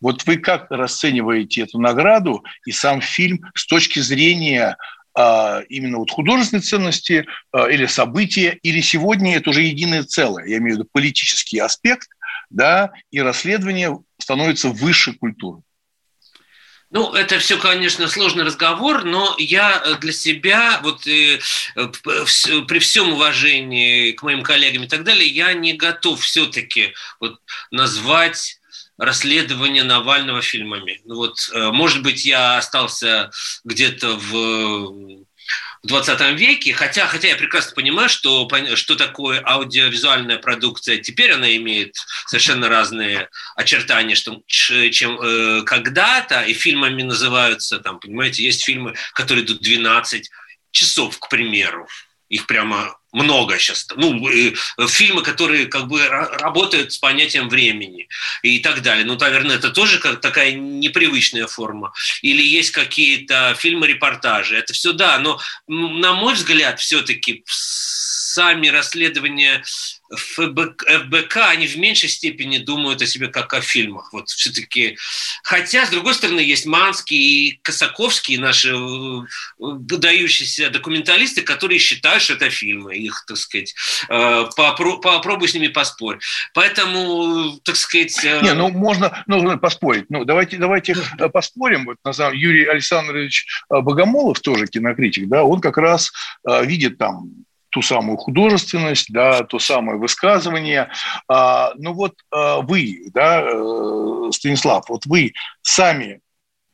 Вот 0.00 0.24
вы 0.24 0.38
как 0.38 0.70
расцениваете 0.70 1.62
эту 1.62 1.78
награду 1.78 2.42
и 2.64 2.72
сам 2.72 3.02
фильм 3.02 3.40
с 3.54 3.66
точки 3.66 3.98
зрения 3.98 4.78
именно 5.68 5.98
вот 5.98 6.10
художественной 6.10 6.62
ценности 6.62 7.26
а, 7.52 7.68
или 7.68 7.86
события, 7.86 8.58
или 8.62 8.80
сегодня 8.80 9.36
это 9.36 9.50
уже 9.50 9.62
единое 9.62 10.02
целое, 10.02 10.46
я 10.46 10.58
имею 10.58 10.76
в 10.76 10.78
виду 10.78 10.88
политический 10.90 11.58
аспект, 11.58 12.08
да, 12.50 12.92
и 13.10 13.20
расследование 13.20 13.98
становится 14.18 14.68
выше 14.70 15.12
культуры. 15.12 15.62
Ну, 16.90 17.12
это 17.12 17.40
все, 17.40 17.58
конечно, 17.58 18.06
сложный 18.06 18.44
разговор, 18.44 19.04
но 19.04 19.34
я 19.38 19.96
для 20.00 20.12
себя, 20.12 20.78
вот 20.82 21.06
э, 21.08 21.40
при 21.74 22.78
всем 22.78 23.14
уважении 23.14 24.12
к 24.12 24.22
моим 24.22 24.42
коллегам 24.42 24.84
и 24.84 24.88
так 24.88 25.02
далее, 25.02 25.26
я 25.26 25.54
не 25.54 25.72
готов 25.72 26.20
все-таки 26.20 26.94
вот 27.18 27.40
назвать 27.72 28.60
расследование 28.98 29.82
Навального 29.82 30.42
фильмами. 30.42 31.00
Ну 31.04 31.16
вот, 31.16 31.36
э, 31.52 31.70
может 31.70 32.02
быть, 32.02 32.24
я 32.24 32.58
остался 32.58 33.30
где-то 33.64 34.16
в 34.16 35.24
в 35.84 35.86
20 35.86 36.38
веке, 36.38 36.72
хотя, 36.72 37.06
хотя 37.06 37.28
я 37.28 37.36
прекрасно 37.36 37.74
понимаю, 37.74 38.08
что, 38.08 38.48
что 38.74 38.96
такое 38.96 39.42
аудиовизуальная 39.44 40.38
продукция, 40.38 40.96
теперь 40.96 41.32
она 41.32 41.54
имеет 41.56 41.94
совершенно 42.26 42.70
разные 42.70 43.28
очертания, 43.54 44.14
что, 44.14 44.40
чем 44.46 45.20
э, 45.20 45.62
когда-то, 45.62 46.40
и 46.40 46.54
фильмами 46.54 47.02
называются, 47.02 47.80
там, 47.80 48.00
понимаете, 48.00 48.42
есть 48.42 48.64
фильмы, 48.64 48.94
которые 49.12 49.44
идут 49.44 49.60
12 49.60 50.30
часов, 50.70 51.18
к 51.18 51.28
примеру, 51.28 51.86
их 52.34 52.46
прямо 52.46 52.98
много 53.12 53.58
сейчас. 53.58 53.86
Ну, 53.96 54.28
э, 54.28 54.52
фильмы, 54.88 55.22
которые 55.22 55.66
как 55.66 55.86
бы 55.86 56.04
работают 56.06 56.92
с 56.92 56.98
понятием 56.98 57.48
времени 57.48 58.08
и 58.42 58.58
так 58.58 58.82
далее. 58.82 59.04
Ну, 59.04 59.16
наверное, 59.16 59.56
это 59.56 59.70
тоже 59.70 59.98
как 59.98 60.20
такая 60.20 60.52
непривычная 60.52 61.46
форма. 61.46 61.92
Или 62.22 62.42
есть 62.42 62.72
какие-то 62.72 63.54
фильмы-репортажи. 63.56 64.56
Это 64.56 64.72
все 64.72 64.92
да, 64.92 65.18
но 65.18 65.40
на 65.68 66.14
мой 66.14 66.34
взгляд, 66.34 66.80
все-таки 66.80 67.44
сами 67.46 68.66
расследования 68.66 69.62
ФБК, 70.16 71.36
они 71.48 71.66
в 71.66 71.76
меньшей 71.76 72.08
степени 72.08 72.58
думают 72.58 73.02
о 73.02 73.06
себе 73.06 73.28
как 73.28 73.52
о 73.54 73.60
фильмах. 73.60 74.12
Вот 74.12 74.28
все-таки. 74.28 74.96
Хотя, 75.42 75.86
с 75.86 75.90
другой 75.90 76.14
стороны, 76.14 76.40
есть 76.40 76.66
Манский 76.66 77.16
и 77.16 77.58
Косаковский, 77.62 78.36
наши 78.36 78.70
э, 78.70 79.20
выдающиеся 79.58 80.70
документалисты, 80.70 81.42
которые 81.42 81.78
считают, 81.78 82.22
что 82.22 82.34
это 82.34 82.50
фильмы. 82.50 82.96
Их, 82.96 83.24
так 83.26 83.36
сказать, 83.36 83.74
э, 84.08 84.44
попробуй 84.56 85.48
с 85.48 85.54
ними 85.54 85.68
поспорь. 85.68 86.18
Поэтому, 86.52 87.58
так 87.64 87.76
сказать... 87.76 88.24
Э, 88.24 88.40
Не, 88.42 88.54
ну 88.54 88.68
можно 88.68 89.24
ну, 89.26 89.58
поспорить. 89.58 90.06
Ну, 90.08 90.24
давайте, 90.24 90.56
давайте 90.56 90.96
поспорим. 91.32 91.86
Вот, 91.86 91.96
на 92.04 92.12
самом 92.12 92.36
Юрий 92.36 92.64
Александрович 92.64 93.46
Богомолов, 93.68 94.40
тоже 94.40 94.66
кинокритик, 94.66 95.28
да, 95.28 95.44
он 95.44 95.60
как 95.60 95.78
раз 95.78 96.12
видит 96.44 96.98
там 96.98 97.44
ту 97.74 97.82
самую 97.82 98.16
художественность, 98.18 99.12
да, 99.12 99.42
то 99.42 99.58
самое 99.58 99.98
высказывание. 99.98 100.92
А, 101.26 101.72
ну 101.74 101.92
вот 101.92 102.14
а, 102.30 102.60
вы, 102.60 103.10
да, 103.12 103.42
э, 103.42 104.30
Станислав, 104.30 104.88
вот 104.88 105.06
вы 105.06 105.32
сами 105.60 106.20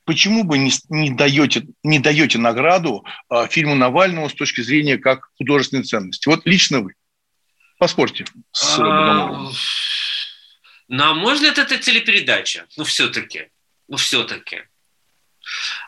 почему 0.04 0.44
бы 0.44 0.58
не, 0.58 0.70
не, 0.90 1.10
даете, 1.10 1.68
не 1.82 2.00
даете 2.00 2.36
награду 2.36 3.06
а, 3.30 3.46
фильму 3.46 3.74
Навального 3.76 4.28
с 4.28 4.34
точки 4.34 4.60
зрения 4.60 4.98
как 4.98 5.30
художественной 5.38 5.84
ценности? 5.84 6.28
Вот 6.28 6.42
лично 6.44 6.80
вы. 6.80 6.92
Поспорьте 7.78 8.26
с 8.52 8.78
а, 8.78 9.48
На 10.88 11.14
мой 11.14 11.32
взгляд, 11.32 11.56
это 11.56 11.78
телепередача. 11.78 12.66
Ну, 12.76 12.84
все-таки. 12.84 13.48
Ну, 13.88 13.96
все-таки. 13.96 14.64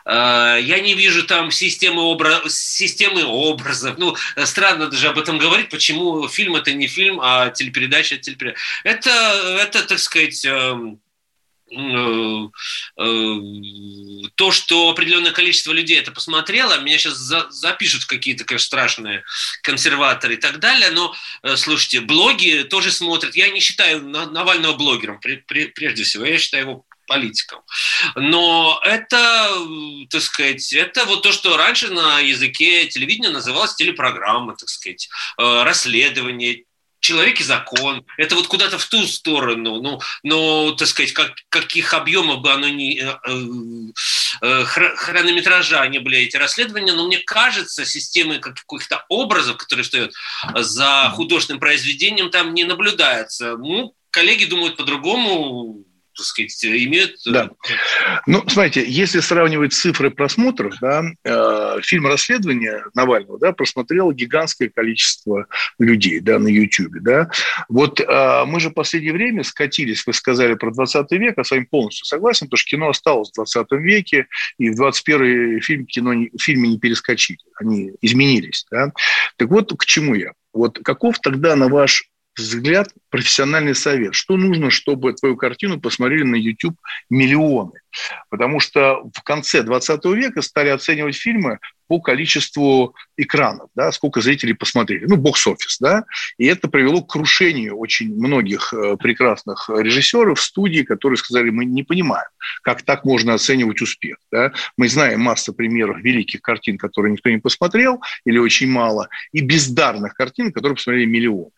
Э, 0.05 0.57
я 0.61 0.79
не 0.79 0.93
вижу 0.93 1.23
там 1.23 1.51
системы, 1.51 2.01
образ, 2.01 2.55
системы 2.57 3.23
образов. 3.23 3.97
Ну, 3.97 4.15
странно 4.45 4.87
даже 4.87 5.07
об 5.09 5.17
этом 5.17 5.37
говорить, 5.37 5.69
почему 5.69 6.27
фильм 6.27 6.55
это 6.55 6.73
не 6.73 6.87
фильм, 6.87 7.19
а 7.21 7.49
телепередача 7.49 8.15
это 8.15 8.23
телепередача. 8.25 8.59
Это, 8.83 9.09
это 9.61 9.83
так 9.87 9.99
сказать, 9.99 10.45
э, 10.45 10.75
э, 11.71 12.47
то, 14.35 14.51
что 14.51 14.89
определенное 14.89 15.31
количество 15.31 15.71
людей 15.71 15.99
это 15.99 16.11
посмотрело, 16.11 16.79
меня 16.81 16.97
сейчас 16.97 17.15
за, 17.15 17.49
запишут 17.49 18.05
какие-то, 18.05 18.43
конечно, 18.43 18.65
страшные 18.65 19.23
консерваторы 19.63 20.35
и 20.35 20.37
так 20.37 20.59
далее, 20.59 20.91
но, 20.91 21.15
слушайте, 21.55 22.01
блоги 22.01 22.63
тоже 22.69 22.91
смотрят. 22.91 23.35
Я 23.35 23.49
не 23.49 23.59
считаю 23.59 24.03
Навального 24.07 24.73
блогером, 24.73 25.19
прежде 25.19 26.03
всего, 26.03 26.25
я 26.25 26.37
считаю 26.37 26.63
его 26.63 26.85
политикам. 27.07 27.61
Но 28.15 28.79
это, 28.83 29.49
так 30.09 30.21
сказать, 30.21 30.73
это 30.73 31.05
вот 31.05 31.23
то, 31.23 31.31
что 31.31 31.57
раньше 31.57 31.89
на 31.89 32.19
языке 32.19 32.87
телевидения 32.87 33.29
называлось 33.29 33.75
телепрограмма, 33.75 34.55
так 34.55 34.69
сказать, 34.69 35.09
э, 35.37 35.63
расследование, 35.63 36.63
человек 37.03 37.41
и 37.41 37.43
закон. 37.43 38.05
Это 38.17 38.35
вот 38.35 38.47
куда-то 38.47 38.77
в 38.77 38.85
ту 38.85 39.05
сторону. 39.05 39.81
Ну, 39.81 39.99
но, 40.23 40.71
так 40.71 40.87
сказать, 40.87 41.11
как, 41.11 41.33
каких 41.49 41.93
объемов 41.93 42.39
бы 42.39 42.51
оно 42.51 42.69
ни... 42.69 42.97
Э, 42.97 43.13
э, 44.41 44.63
хронометража 44.63 45.85
не 45.87 45.99
были 45.99 46.19
эти 46.19 46.37
расследования, 46.37 46.93
но 46.93 47.05
мне 47.05 47.19
кажется, 47.19 47.85
системы 47.85 48.39
каких-то 48.39 49.05
образов, 49.09 49.57
которые 49.57 49.83
стоят 49.83 50.13
за 50.55 51.11
художественным 51.13 51.59
произведением, 51.59 52.29
там 52.29 52.53
не 52.53 52.63
наблюдается. 52.63 53.57
Ну, 53.57 53.93
коллеги 54.09 54.45
думают 54.45 54.77
по-другому, 54.77 55.83
так 56.15 56.25
сказать, 56.25 56.65
имеют... 56.65 57.15
Э, 57.27 57.31
да. 57.31 57.49
Ну, 58.27 58.43
смотрите, 58.47 58.83
если 58.87 59.19
сравнивать 59.19 59.73
цифры 59.73 60.11
просмотров, 60.11 60.75
да, 60.81 61.03
э, 61.23 61.81
фильм 61.81 62.07
«Расследование» 62.07 62.83
Навального 62.93 63.39
да, 63.39 63.51
просмотрело 63.51 64.13
гигантское 64.13 64.69
количество 64.69 65.47
людей 65.79 66.19
да, 66.19 66.39
на 66.39 66.47
YouTube. 66.47 66.93
Да. 67.01 67.29
Вот 67.69 67.99
э, 67.99 68.43
мы 68.45 68.59
же 68.59 68.69
в 68.69 68.73
последнее 68.73 69.13
время 69.13 69.43
скатились, 69.43 70.05
вы 70.05 70.13
сказали 70.13 70.53
про 70.55 70.71
20 70.71 71.11
век, 71.11 71.37
а 71.37 71.43
с 71.43 71.51
вами 71.51 71.67
полностью 71.69 72.05
согласен, 72.05 72.47
потому 72.47 72.57
что 72.57 72.69
кино 72.69 72.89
осталось 72.89 73.29
в 73.29 73.35
20 73.35 73.67
веке, 73.71 74.27
и 74.57 74.69
в 74.69 74.75
21 74.75 75.61
фильм 75.61 75.85
кино, 75.85 76.13
фильме 76.39 76.69
не 76.69 76.79
перескочили, 76.79 77.39
они 77.59 77.93
изменились. 78.01 78.65
Да. 78.71 78.91
Так 79.37 79.49
вот, 79.49 79.73
к 79.77 79.85
чему 79.85 80.15
я? 80.15 80.33
Вот 80.53 80.79
каков 80.83 81.19
тогда, 81.19 81.55
на 81.55 81.67
ваш 81.67 82.03
взгляд, 82.35 82.93
профессиональный 83.09 83.75
совет. 83.75 84.15
Что 84.15 84.37
нужно, 84.37 84.69
чтобы 84.69 85.13
твою 85.13 85.35
картину 85.35 85.79
посмотрели 85.79 86.23
на 86.23 86.35
YouTube 86.35 86.75
миллионы? 87.09 87.82
Потому 88.29 88.59
что 88.59 89.03
в 89.13 89.23
конце 89.23 89.63
20 89.63 90.05
века 90.05 90.41
стали 90.41 90.69
оценивать 90.69 91.15
фильмы 91.15 91.59
по 91.87 91.99
количеству 91.99 92.95
экранов, 93.17 93.69
да, 93.75 93.91
сколько 93.91 94.21
зрителей 94.21 94.53
посмотрели, 94.53 95.05
ну, 95.05 95.17
бокс-офис, 95.17 95.77
да, 95.79 96.05
и 96.37 96.45
это 96.45 96.67
привело 96.67 97.03
к 97.03 97.11
крушению 97.11 97.77
очень 97.77 98.15
многих 98.15 98.73
э, 98.73 98.95
прекрасных 98.97 99.69
режиссеров 99.69 100.41
студии, 100.41 100.81
которые 100.81 101.17
сказали, 101.17 101.49
мы 101.49 101.65
не 101.65 101.83
понимаем, 101.83 102.27
как 102.63 102.81
так 102.81 103.05
можно 103.05 103.33
оценивать 103.33 103.81
успех, 103.81 104.17
да, 104.31 104.53
мы 104.77 104.87
знаем 104.87 105.19
массу 105.19 105.53
примеров 105.53 105.99
великих 105.99 106.41
картин, 106.41 106.77
которые 106.77 107.11
никто 107.11 107.29
не 107.29 107.37
посмотрел 107.37 108.01
или 108.25 108.37
очень 108.37 108.69
мало, 108.69 109.09
и 109.31 109.41
бездарных 109.41 110.15
картин, 110.15 110.51
которые 110.51 110.75
посмотрели 110.75 111.05
миллионы. 111.05 111.51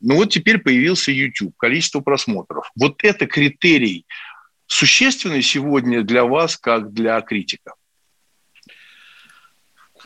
Ну 0.00 0.16
вот 0.16 0.30
теперь 0.30 0.58
появился 0.58 1.10
YouTube, 1.10 1.54
количество 1.56 2.00
просмотров. 2.00 2.70
Вот 2.76 3.02
это 3.02 3.26
критерий 3.26 4.06
существенный 4.66 5.42
сегодня 5.42 6.02
для 6.02 6.24
вас, 6.24 6.56
как 6.56 6.92
для 6.92 7.20
критика? 7.20 7.74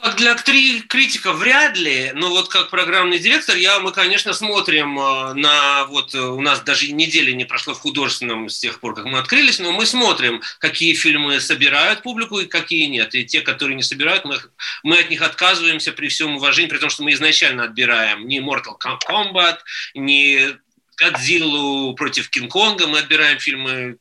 Как 0.01 0.17
для 0.17 0.35
критика 0.37 1.33
вряд 1.33 1.77
ли, 1.77 2.13
но 2.15 2.31
вот 2.31 2.49
как 2.49 2.71
программный 2.71 3.19
директор, 3.19 3.57
я, 3.57 3.81
мы, 3.81 3.91
конечно, 3.91 4.33
смотрим 4.33 4.97
э, 4.97 5.35
на, 5.35 5.87
вот 5.87 6.15
э, 6.15 6.21
у 6.21 6.41
нас 6.41 6.61
даже 6.61 6.93
недели 6.93 7.33
не 7.33 7.45
прошло 7.45 7.75
в 7.75 7.81
художественном 7.81 8.49
с 8.49 8.61
тех 8.61 8.79
пор, 8.79 8.95
как 8.95 9.07
мы 9.07 9.19
открылись, 9.19 9.59
но 9.59 9.73
мы 9.73 9.87
смотрим, 9.87 10.41
какие 10.61 10.95
фильмы 10.95 11.41
собирают 11.41 12.03
публику 12.03 12.39
и 12.39 12.47
какие 12.47 12.87
нет. 12.87 13.13
И 13.17 13.25
те, 13.25 13.41
которые 13.41 13.75
не 13.75 13.83
собирают, 13.83 14.25
мы, 14.25 14.39
мы 14.85 14.99
от 14.99 15.11
них 15.11 15.21
отказываемся 15.21 15.91
при 15.93 16.07
всем 16.07 16.37
уважении, 16.37 16.71
при 16.71 16.79
том, 16.79 16.91
что 16.91 17.03
мы 17.03 17.13
изначально 17.15 17.65
отбираем 17.65 18.29
не 18.29 18.39
Mortal 18.39 18.79
Kombat, 18.79 19.59
не 19.95 20.59
Годзиллу 20.99 21.95
против 21.95 22.29
Кинг-Конга, 22.29 22.89
мы 22.89 22.99
отбираем 22.99 23.39
фильмы 23.39 23.99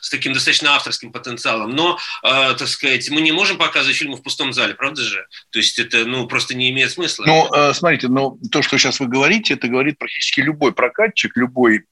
с 0.00 0.10
таким 0.10 0.32
достаточно 0.32 0.74
авторским 0.74 1.12
потенциалом. 1.12 1.70
Но, 1.70 1.98
э, 2.22 2.54
так 2.54 2.68
сказать, 2.68 3.08
мы 3.10 3.20
не 3.20 3.32
можем 3.32 3.58
показывать 3.58 3.96
фильмы 3.96 4.16
в 4.16 4.22
пустом 4.22 4.52
зале, 4.52 4.74
правда 4.74 5.02
же? 5.02 5.26
То 5.50 5.58
есть 5.58 5.78
это 5.78 6.04
ну, 6.04 6.26
просто 6.26 6.54
не 6.54 6.70
имеет 6.70 6.90
смысла. 6.90 7.24
Ну, 7.26 7.48
э, 7.54 7.74
смотрите, 7.74 8.08
ну, 8.08 8.38
то, 8.50 8.62
что 8.62 8.78
сейчас 8.78 9.00
вы 9.00 9.06
говорите, 9.06 9.54
это 9.54 9.68
говорит 9.68 9.98
практически 9.98 10.40
любой 10.40 10.72
прокатчик, 10.72 11.36
любой 11.36 11.78
э, 11.78 11.82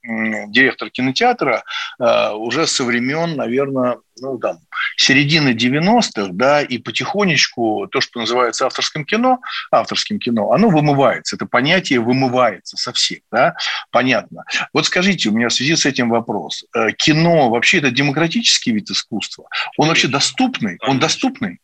директор 0.49 0.91
кинотеатра 0.91 1.65
э, 1.99 2.31
уже 2.33 2.67
со 2.67 2.85
времен, 2.85 3.37
наверное, 3.37 3.99
ну, 4.19 4.39
там, 4.39 4.59
середины 4.97 5.51
90-х, 5.51 6.31
да, 6.33 6.63
и 6.63 6.79
потихонечку 6.79 7.89
то, 7.91 8.01
что 8.01 8.21
называется 8.21 8.67
авторским 8.67 9.05
кино, 9.05 9.41
авторским 9.71 10.19
кино, 10.19 10.53
оно 10.53 10.69
вымывается, 10.69 11.37
это 11.37 11.47
понятие 11.47 12.01
вымывается 12.01 12.77
совсем, 12.77 13.21
да, 13.31 13.55
понятно. 13.91 14.45
Вот 14.73 14.87
скажите, 14.87 15.29
у 15.29 15.33
меня 15.33 15.49
в 15.49 15.53
связи 15.53 15.77
с 15.77 15.87
этим 15.87 16.11
вопрос. 16.11 16.65
Э, 16.75 16.93
кино 16.93 17.51
вообще 17.51 17.79
это 17.79 17.91
демократический 17.91 18.73
вид 18.73 18.91
искусства? 18.91 19.49
Он 19.77 19.89
вообще 19.89 20.09
доступный? 20.09 20.79
Он 20.83 20.99
доступный? 20.99 21.61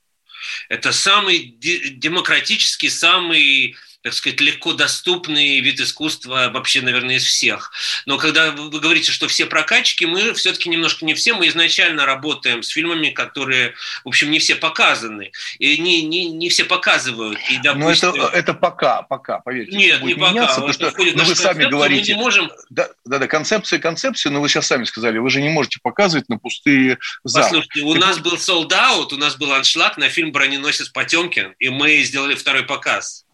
Это 0.69 0.93
самый 0.93 1.57
демократический, 1.59 2.89
самый 2.89 3.77
так 4.07 4.15
сказать, 4.15 4.41
легко 4.41 4.73
доступный 4.73 5.59
вид 5.59 5.81
искусства 5.81 6.49
вообще, 6.55 6.81
наверное, 6.81 7.17
из 7.17 7.25
всех. 7.25 7.73
Но 8.07 8.19
когда 8.19 8.53
вы 8.53 8.79
говорите, 8.79 9.11
что 9.11 9.27
все 9.27 9.47
прокатчики, 9.47 10.05
мы 10.05 10.33
все-таки 10.35 10.69
немножко 10.69 11.05
не 11.05 11.15
все. 11.15 11.35
Мы 11.35 11.49
изначально 11.49 12.07
работаем 12.07 12.63
с 12.63 12.69
фильмами, 12.69 13.11
которые, 13.11 13.75
в 14.05 14.09
общем, 14.09 14.31
не 14.31 14.39
все 14.39 14.55
показаны. 14.55 15.33
И 15.59 15.77
не, 15.79 16.03
не, 16.03 16.29
не 16.29 16.49
все 16.51 16.63
показывают. 16.63 17.41
И, 17.51 17.59
допустим... 17.59 18.11
Но 18.11 18.29
это, 18.29 18.37
это 18.37 18.55
пока, 18.55 19.03
пока, 19.03 19.41
поверьте. 19.41 19.77
Нет, 19.77 20.01
не 20.03 20.15
пока. 20.15 20.47
Потому 20.47 20.73
что 20.73 20.93
ну, 20.97 21.25
вы 21.25 21.35
сами 21.35 21.65
говорите... 21.65 22.13
Мы 22.13 22.19
не 22.19 22.23
можем... 22.23 22.53
Да, 22.71 22.89
да, 23.05 23.19
да, 23.19 23.27
концепция, 23.27 23.81
концепция, 23.81 24.31
но 24.31 24.41
вы 24.41 24.49
сейчас 24.49 24.69
сами 24.69 24.85
сказали, 24.85 25.19
вы 25.19 25.31
же 25.31 25.43
не 25.43 25.49
можете 25.49 25.81
показывать 25.83 26.29
на 26.29 26.39
пустые 26.39 26.99
залы. 27.25 27.65
Послушайте, 27.65 27.81
у 27.83 27.95
нас 27.95 28.21
был 28.21 28.37
out, 28.37 29.13
у 29.13 29.17
нас 29.17 29.35
был 29.37 29.53
аншлаг 29.53 29.99
на 29.99 30.09
фильм 30.11 30.31
«Броненосец 30.31 30.91
Потемкин», 30.91 31.57
и 31.59 31.71
мы 31.71 32.05
сделали 32.05 32.37
второй 32.37 32.63
показ. 32.63 33.26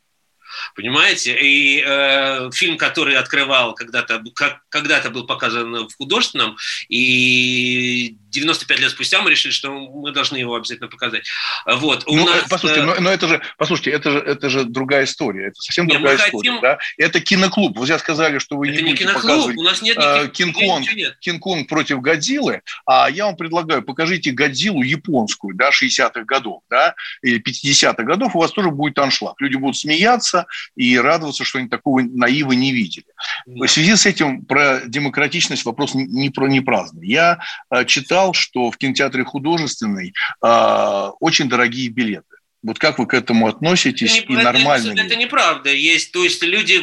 Понимаете? 0.74 1.36
И 1.40 1.82
э, 1.84 2.50
фильм, 2.52 2.76
который 2.76 3.16
открывал 3.16 3.74
когда-то, 3.74 4.22
как, 4.34 4.62
когда-то 4.68 5.10
был 5.10 5.26
показан 5.26 5.88
в 5.88 5.96
художественном, 5.96 6.56
и 6.88 8.16
95 8.32 8.78
лет 8.80 8.90
спустя 8.90 9.20
мы 9.22 9.30
решили, 9.30 9.52
что 9.52 9.70
мы 9.70 10.12
должны 10.12 10.36
его 10.38 10.54
обязательно 10.54 10.88
показать. 10.88 11.26
Вот. 11.66 12.04
У 12.06 12.16
ну, 12.16 12.26
нас, 12.26 12.44
послушайте, 12.48 12.82
э, 12.82 12.84
но, 12.84 12.94
но 12.98 13.10
это 13.10 13.28
же, 13.28 13.42
послушайте, 13.58 13.90
это 13.90 14.10
же, 14.10 14.18
это 14.18 14.48
же 14.48 14.64
другая 14.64 15.04
история, 15.04 15.48
это 15.48 15.60
совсем 15.60 15.86
нет, 15.86 15.98
другая 15.98 16.16
история. 16.16 16.50
Хотим... 16.50 16.60
Да? 16.60 16.78
Это 16.96 17.20
киноклуб. 17.20 17.78
Вы 17.78 17.86
сейчас 17.86 18.00
сказали, 18.00 18.38
что 18.38 18.56
вы 18.56 18.68
это 18.68 18.76
не, 18.76 18.82
не 18.82 18.88
будете 18.90 19.04
киноклуб, 19.04 19.22
показывать 19.22 19.56
у 19.58 19.62
нас 19.62 19.82
нет 19.82 19.96
э, 19.98 20.28
Кинг-Конг, 20.28 20.88
Кинг-Конг 21.20 21.68
против 21.68 22.00
Годзиллы, 22.00 22.62
а 22.86 23.10
я 23.10 23.26
вам 23.26 23.36
предлагаю, 23.36 23.82
покажите 23.82 24.32
Годзиллу 24.32 24.82
японскую, 24.82 25.54
да, 25.54 25.70
60-х 25.70 26.24
годов, 26.24 26.62
да, 26.70 26.94
или 27.22 27.40
50-х 27.40 28.02
годов, 28.02 28.34
у 28.34 28.40
вас 28.40 28.50
тоже 28.52 28.70
будет 28.70 28.98
аншлаг. 28.98 29.40
Люди 29.40 29.56
будут 29.56 29.76
смеяться 29.76 30.46
и 30.74 30.98
радоваться, 30.98 31.44
что 31.44 31.58
они 31.58 31.68
такого 31.68 32.00
наива 32.00 32.52
не 32.52 32.72
видели. 32.72 33.06
В 33.46 33.66
связи 33.68 33.94
с 33.94 34.06
этим 34.06 34.44
про 34.44 34.80
демократичность 34.86 35.64
вопрос 35.64 35.94
не, 35.94 36.30
про, 36.30 36.46
не 36.46 36.60
праздный. 36.60 37.06
Я 37.06 37.38
э, 37.70 37.84
читал 37.84 38.21
читал, 38.22 38.34
что 38.34 38.70
в 38.70 38.76
кинотеатре 38.76 39.24
художественный 39.24 40.14
э, 40.42 41.10
очень 41.20 41.48
дорогие 41.48 41.88
билеты. 41.88 42.26
Вот 42.62 42.78
как 42.78 43.00
вы 43.00 43.06
к 43.06 43.14
этому 43.14 43.48
относитесь 43.48 44.18
это 44.18 44.32
не, 44.32 44.40
и 44.40 44.44
нормально 44.44 44.92
это, 44.92 45.02
это 45.02 45.16
неправда. 45.16 45.70
Есть, 45.70 46.12
то 46.12 46.22
есть 46.22 46.42
люди 46.44 46.74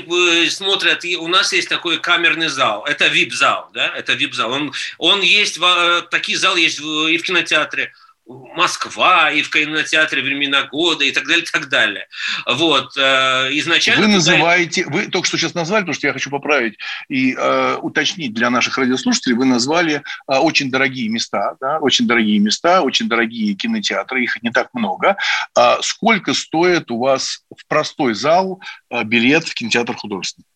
э, 0.45 0.49
смотрят, 0.49 1.05
и 1.05 1.15
у 1.15 1.27
нас 1.27 1.53
есть 1.53 1.69
такой 1.69 1.99
камерный 1.99 2.49
зал, 2.49 2.83
это 2.85 3.07
VIP-зал, 3.07 3.69
да, 3.73 3.87
это 3.95 4.13
VIP-зал. 4.13 4.51
Он, 4.51 4.73
он 4.97 5.21
есть, 5.21 5.57
э, 5.57 6.01
такие 6.11 6.37
залы 6.37 6.59
есть 6.59 6.79
и 6.79 7.17
в 7.17 7.23
кинотеатре. 7.23 7.93
Москва 8.29 9.31
и 9.31 9.41
в 9.41 9.49
кинотеатре 9.49 10.21
«Времена 10.21 10.63
года» 10.63 11.03
и 11.03 11.11
так 11.11 11.25
далее, 11.25 11.43
и 11.43 11.49
так 11.51 11.67
далее. 11.67 12.07
Вот. 12.45 12.95
Э, 12.95 13.49
изначально... 13.51 14.05
Вы 14.05 14.13
называете, 14.13 14.85
вы 14.85 15.07
только 15.07 15.27
что 15.27 15.37
сейчас 15.37 15.55
назвали, 15.55 15.81
потому 15.81 15.95
что 15.95 16.07
я 16.07 16.13
хочу 16.13 16.29
поправить 16.29 16.77
и 17.09 17.33
э, 17.33 17.77
уточнить 17.81 18.33
для 18.33 18.49
наших 18.49 18.77
радиослушателей, 18.77 19.35
вы 19.35 19.45
назвали 19.45 20.03
э, 20.27 20.35
очень 20.35 20.69
дорогие 20.69 21.09
места, 21.09 21.55
да, 21.59 21.79
очень 21.79 22.05
дорогие 22.05 22.37
места, 22.39 22.81
очень 22.83 23.09
дорогие 23.09 23.55
кинотеатры, 23.55 24.23
их 24.23 24.41
не 24.43 24.51
так 24.51 24.69
много. 24.73 25.17
А 25.55 25.81
сколько 25.81 26.33
стоит 26.33 26.91
у 26.91 26.99
вас 26.99 27.43
в 27.55 27.65
простой 27.67 28.13
зал 28.13 28.61
э, 28.91 29.03
билет 29.03 29.47
в 29.47 29.53
кинотеатр 29.55 29.95
художественный? 29.95 30.48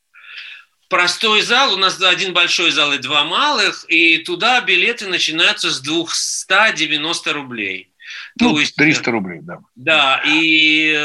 Простой 0.93 1.41
зал, 1.41 1.73
у 1.73 1.77
нас 1.77 1.99
один 1.99 2.33
большой 2.33 2.69
зал 2.69 2.93
и 2.93 2.99
два 2.99 3.23
малых, 3.23 3.83
и 3.87 4.19
туда 4.19 4.61
билеты 4.61 5.07
начинаются 5.07 5.71
с 5.71 5.81
290 5.81 7.33
рублей. 7.33 7.89
Ну, 8.39 8.53
То 8.53 8.59
есть, 8.59 8.75
300 8.75 9.11
рублей, 9.11 9.39
да. 9.41 9.57
Да, 9.75 10.21
и, 10.23 10.95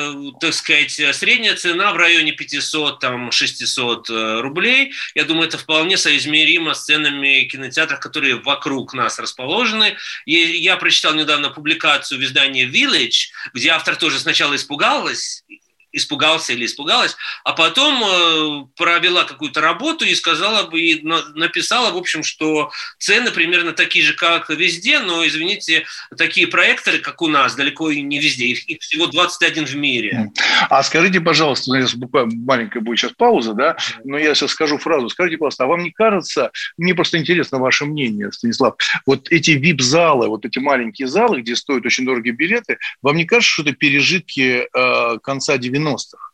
так 0.40 0.52
сказать, 0.52 0.90
средняя 0.90 1.54
цена 1.56 1.94
в 1.94 1.96
районе 1.96 2.32
500, 2.32 3.00
там, 3.00 3.32
600 3.32 4.10
э, 4.10 4.40
рублей. 4.42 4.92
Я 5.14 5.24
думаю, 5.24 5.48
это 5.48 5.56
вполне 5.56 5.96
соизмеримо 5.96 6.74
с 6.74 6.84
ценами 6.84 7.44
кинотеатров, 7.44 7.98
которые 7.98 8.34
вокруг 8.36 8.92
нас 8.92 9.18
расположены. 9.18 9.96
И 10.26 10.34
я 10.34 10.76
прочитал 10.76 11.14
недавно 11.14 11.48
публикацию 11.48 12.20
в 12.20 12.24
издании 12.24 12.68
Village, 12.68 13.30
где 13.54 13.70
автор 13.70 13.96
тоже 13.96 14.18
сначала 14.18 14.54
испугалась, 14.54 15.44
испугался 15.92 16.52
или 16.52 16.66
испугалась, 16.66 17.16
а 17.44 17.52
потом 17.52 18.02
э, 18.02 18.66
провела 18.76 19.24
какую-то 19.24 19.60
работу 19.60 20.04
и 20.04 20.14
сказала 20.14 20.68
бы, 20.68 20.80
и 20.80 21.02
написала, 21.02 21.92
в 21.92 21.96
общем, 21.96 22.22
что 22.22 22.70
цены 22.98 23.30
примерно 23.30 23.72
такие 23.72 24.04
же, 24.04 24.14
как 24.14 24.50
везде, 24.50 24.98
но, 24.98 25.26
извините, 25.26 25.84
такие 26.16 26.46
проекторы, 26.46 26.98
как 26.98 27.22
у 27.22 27.28
нас, 27.28 27.54
далеко 27.54 27.90
не 27.92 28.18
везде, 28.18 28.46
их, 28.46 28.68
их 28.68 28.80
всего 28.80 29.06
21 29.06 29.64
в 29.64 29.76
мире. 29.76 30.30
А 30.68 30.82
скажите, 30.82 31.20
пожалуйста, 31.20 31.72
буквально 31.96 32.32
маленькая 32.34 32.80
будет 32.80 32.98
сейчас 32.98 33.12
пауза, 33.12 33.54
да, 33.54 33.76
но 34.04 34.18
я 34.18 34.34
сейчас 34.34 34.50
скажу 34.50 34.78
фразу, 34.78 35.08
скажите, 35.08 35.38
пожалуйста, 35.38 35.64
а 35.64 35.68
вам 35.68 35.82
не 35.82 35.90
кажется, 35.90 36.50
мне 36.76 36.94
просто 36.94 37.18
интересно 37.18 37.58
ваше 37.58 37.86
мнение, 37.86 38.30
Станислав, 38.30 38.74
вот 39.06 39.30
эти 39.30 39.52
вип-залы, 39.52 40.28
вот 40.28 40.44
эти 40.44 40.58
маленькие 40.58 41.08
залы, 41.08 41.40
где 41.40 41.56
стоят 41.56 41.86
очень 41.86 42.04
дорогие 42.04 42.34
билеты, 42.34 42.78
вам 43.02 43.16
не 43.16 43.24
кажется, 43.24 43.52
что 43.52 43.62
это 43.62 43.72
пережитки 43.72 44.66
э, 44.72 45.18
конца 45.22 45.56
90 45.56 45.78
90-х. 45.94 46.28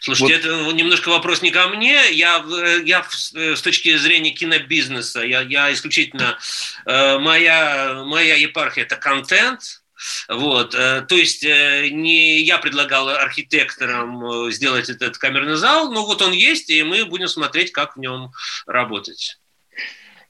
Слушайте, 0.00 0.50
вот. 0.50 0.66
это 0.66 0.72
немножко 0.76 1.08
вопрос 1.08 1.42
не 1.42 1.50
ко 1.50 1.68
мне. 1.68 2.10
Я, 2.12 2.44
я 2.84 3.06
э, 3.34 3.54
с 3.54 3.62
точки 3.62 3.96
зрения 3.96 4.30
кинобизнеса, 4.30 5.20
я, 5.20 5.40
я 5.42 5.72
исключительно, 5.72 6.38
э, 6.84 7.18
моя, 7.18 8.02
моя 8.04 8.34
епархия– 8.34 8.84
это 8.84 8.96
контент, 8.96 9.82
вот, 10.28 10.74
э, 10.74 11.02
то 11.02 11.14
есть 11.14 11.44
не 11.44 12.40
я 12.42 12.58
предлагал 12.58 13.08
архитекторам 13.08 14.50
сделать 14.50 14.88
этот 14.88 15.16
камерный 15.16 15.56
зал, 15.56 15.92
но 15.92 16.06
вот 16.06 16.22
он 16.22 16.32
есть, 16.32 16.70
и 16.70 16.82
мы 16.82 17.04
будем 17.04 17.28
смотреть, 17.28 17.70
как 17.72 17.96
в 17.96 18.00
нем 18.00 18.32
работать. 18.66 19.37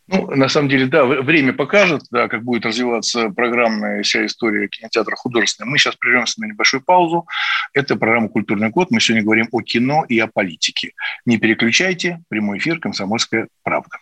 Ну, 0.09 0.27
на 0.31 0.49
самом 0.49 0.71
деле, 0.71 0.87
да, 0.87 1.05
время 1.05 1.53
покажет, 1.53 2.03
да, 2.11 2.29
как 2.29 2.43
будет 2.43 2.65
развиваться 2.65 3.29
программная 3.29 4.03
вся 4.03 4.25
история 4.25 4.67
кинотеатра 4.69 5.15
художественного. 5.17 5.73
Мы 5.73 5.79
сейчас 5.79 5.97
прервемся 5.97 6.41
на 6.41 6.47
небольшую 6.47 6.83
паузу. 6.83 7.27
Это 7.75 7.97
программа 7.97 8.31
«Культурный 8.31 8.73
код». 8.73 8.91
Мы 8.91 9.01
сегодня 9.01 9.23
говорим 9.23 9.49
о 9.53 9.61
кино 9.61 10.05
и 10.09 10.19
о 10.19 10.27
политике. 10.27 10.93
Не 11.27 11.37
переключайте. 11.37 12.23
Прямой 12.29 12.57
эфир 12.57 12.81
«Комсомольская 12.81 13.49
правда». 13.63 13.99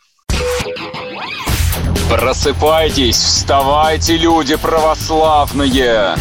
Просыпайтесь, 2.09 3.17
вставайте, 3.17 4.17
люди 4.17 4.55
православные! 4.57 6.15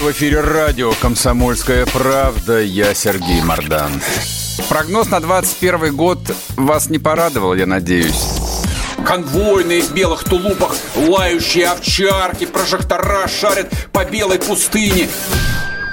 В 0.00 0.10
эфире 0.12 0.40
радио 0.40 0.92
«Комсомольская 0.94 1.84
правда». 1.84 2.62
Я 2.62 2.94
Сергей 2.94 3.42
Мордан. 3.42 3.92
Прогноз 4.70 5.10
на 5.10 5.20
21 5.20 5.94
год 5.94 6.18
вас 6.56 6.88
не 6.88 6.98
порадовал, 6.98 7.54
я 7.54 7.66
надеюсь. 7.66 8.56
Конвойные 9.04 9.82
в 9.82 9.92
белых 9.92 10.24
тулупах, 10.24 10.74
лающие 10.96 11.68
овчарки, 11.68 12.46
прожектора 12.46 13.28
шарят 13.28 13.70
по 13.92 14.04
белой 14.04 14.38
пустыне. 14.38 15.08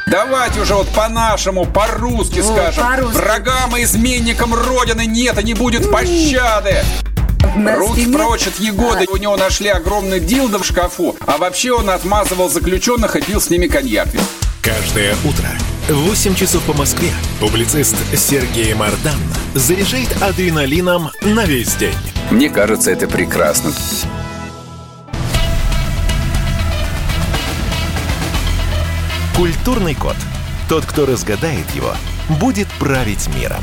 Давайте 0.08 0.62
уже 0.62 0.76
вот 0.76 0.88
по-нашему, 0.90 1.66
по-русски 1.66 2.40
О, 2.40 2.44
скажем. 2.44 2.84
По 2.84 3.08
Врагам 3.08 3.78
и 3.78 3.84
изменникам 3.84 4.54
Родины 4.54 5.06
нет 5.06 5.40
и 5.40 5.44
не 5.44 5.54
будет 5.54 5.90
пощады. 5.92 6.84
Руки 7.56 8.12
прочь 8.12 8.48
от 8.48 8.60
Егоды. 8.60 9.06
У 9.10 9.18
него 9.18 9.38
нашли 9.38 9.70
огромный 9.70 10.20
дилдо 10.20 10.60
в 10.60 10.66
шкафу. 10.66 11.16
А 11.26 11.38
вообще 11.38 11.72
он 11.72 11.90
отмазывал 11.90 12.50
заключенных 12.50 13.16
и 13.16 13.22
пил 13.22 13.40
с 13.40 13.50
ними 13.50 13.68
коньяк. 13.68 14.08
Каждое 14.62 15.16
утро 15.26 15.50
в 15.90 16.08
8 16.08 16.36
часов 16.36 16.64
по 16.64 16.74
Москве 16.74 17.12
публицист 17.40 17.96
Сергей 18.16 18.74
Мардан 18.74 19.20
заряжает 19.54 20.10
адреналином 20.22 21.12
на 21.22 21.46
весь 21.46 21.76
день. 21.76 22.13
Мне 22.34 22.50
кажется, 22.50 22.90
это 22.90 23.08
прекрасно. 23.08 23.70
Культурный 29.38 29.94
код. 29.94 30.16
Тот, 30.68 30.84
кто 30.84 31.06
разгадает 31.06 31.70
его, 31.76 31.94
будет 32.42 32.68
править 32.80 33.30
миром. 33.36 33.62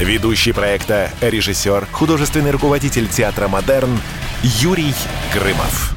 Ведущий 0.00 0.50
проекта, 0.52 1.10
режиссер, 1.20 1.86
художественный 1.92 2.50
руководитель 2.50 3.06
театра 3.06 3.46
«Модерн» 3.46 3.96
Юрий 4.42 4.94
Грымов. 5.32 5.94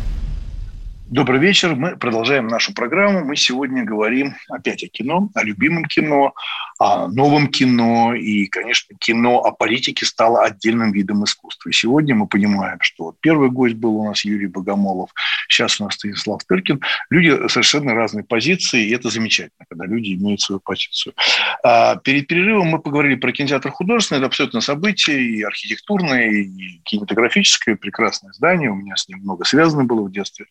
Добрый 1.07 1.41
вечер. 1.41 1.75
Мы 1.75 1.97
продолжаем 1.97 2.47
нашу 2.47 2.73
программу. 2.73 3.25
Мы 3.25 3.35
сегодня 3.35 3.83
говорим 3.83 4.35
опять 4.47 4.83
о 4.83 4.87
кино, 4.87 5.29
о 5.33 5.43
любимом 5.43 5.85
кино, 5.85 6.33
о 6.81 7.07
новом 7.07 7.47
кино. 7.47 8.15
И, 8.15 8.47
конечно, 8.47 8.95
кино 8.97 9.37
о 9.37 9.51
политике 9.51 10.05
стало 10.05 10.43
отдельным 10.43 10.91
видом 10.91 11.23
искусства. 11.23 11.69
И 11.69 11.73
сегодня 11.73 12.15
мы 12.15 12.27
понимаем, 12.27 12.79
что 12.81 13.13
первый 13.19 13.51
гость 13.51 13.75
был 13.75 13.97
у 13.97 14.05
нас 14.05 14.25
Юрий 14.25 14.47
Богомолов, 14.47 15.11
сейчас 15.47 15.79
у 15.79 15.83
нас 15.83 15.93
Станислав 15.93 16.43
Тыркин. 16.43 16.81
Люди 17.11 17.47
совершенно 17.49 17.93
разные 17.93 18.23
позиции, 18.23 18.87
и 18.87 18.95
это 18.95 19.09
замечательно, 19.09 19.65
когда 19.69 19.85
люди 19.85 20.15
имеют 20.15 20.41
свою 20.41 20.59
позицию. 20.59 21.13
А 21.63 21.97
перед 21.97 22.25
перерывом 22.25 22.69
мы 22.69 22.79
поговорили 22.79 23.15
про 23.15 23.31
кинотеатр 23.31 23.69
художественный. 23.69 24.17
Это 24.17 24.27
абсолютно 24.27 24.61
событие 24.61 25.21
и 25.21 25.43
архитектурное, 25.43 26.31
и 26.31 26.79
кинематографическое, 26.83 27.75
прекрасное 27.75 28.31
здание. 28.33 28.71
У 28.71 28.75
меня 28.75 28.95
с 28.95 29.07
ним 29.07 29.19
много 29.19 29.45
связано 29.45 29.83
было 29.83 30.01
в 30.01 30.11
детстве. 30.11 30.47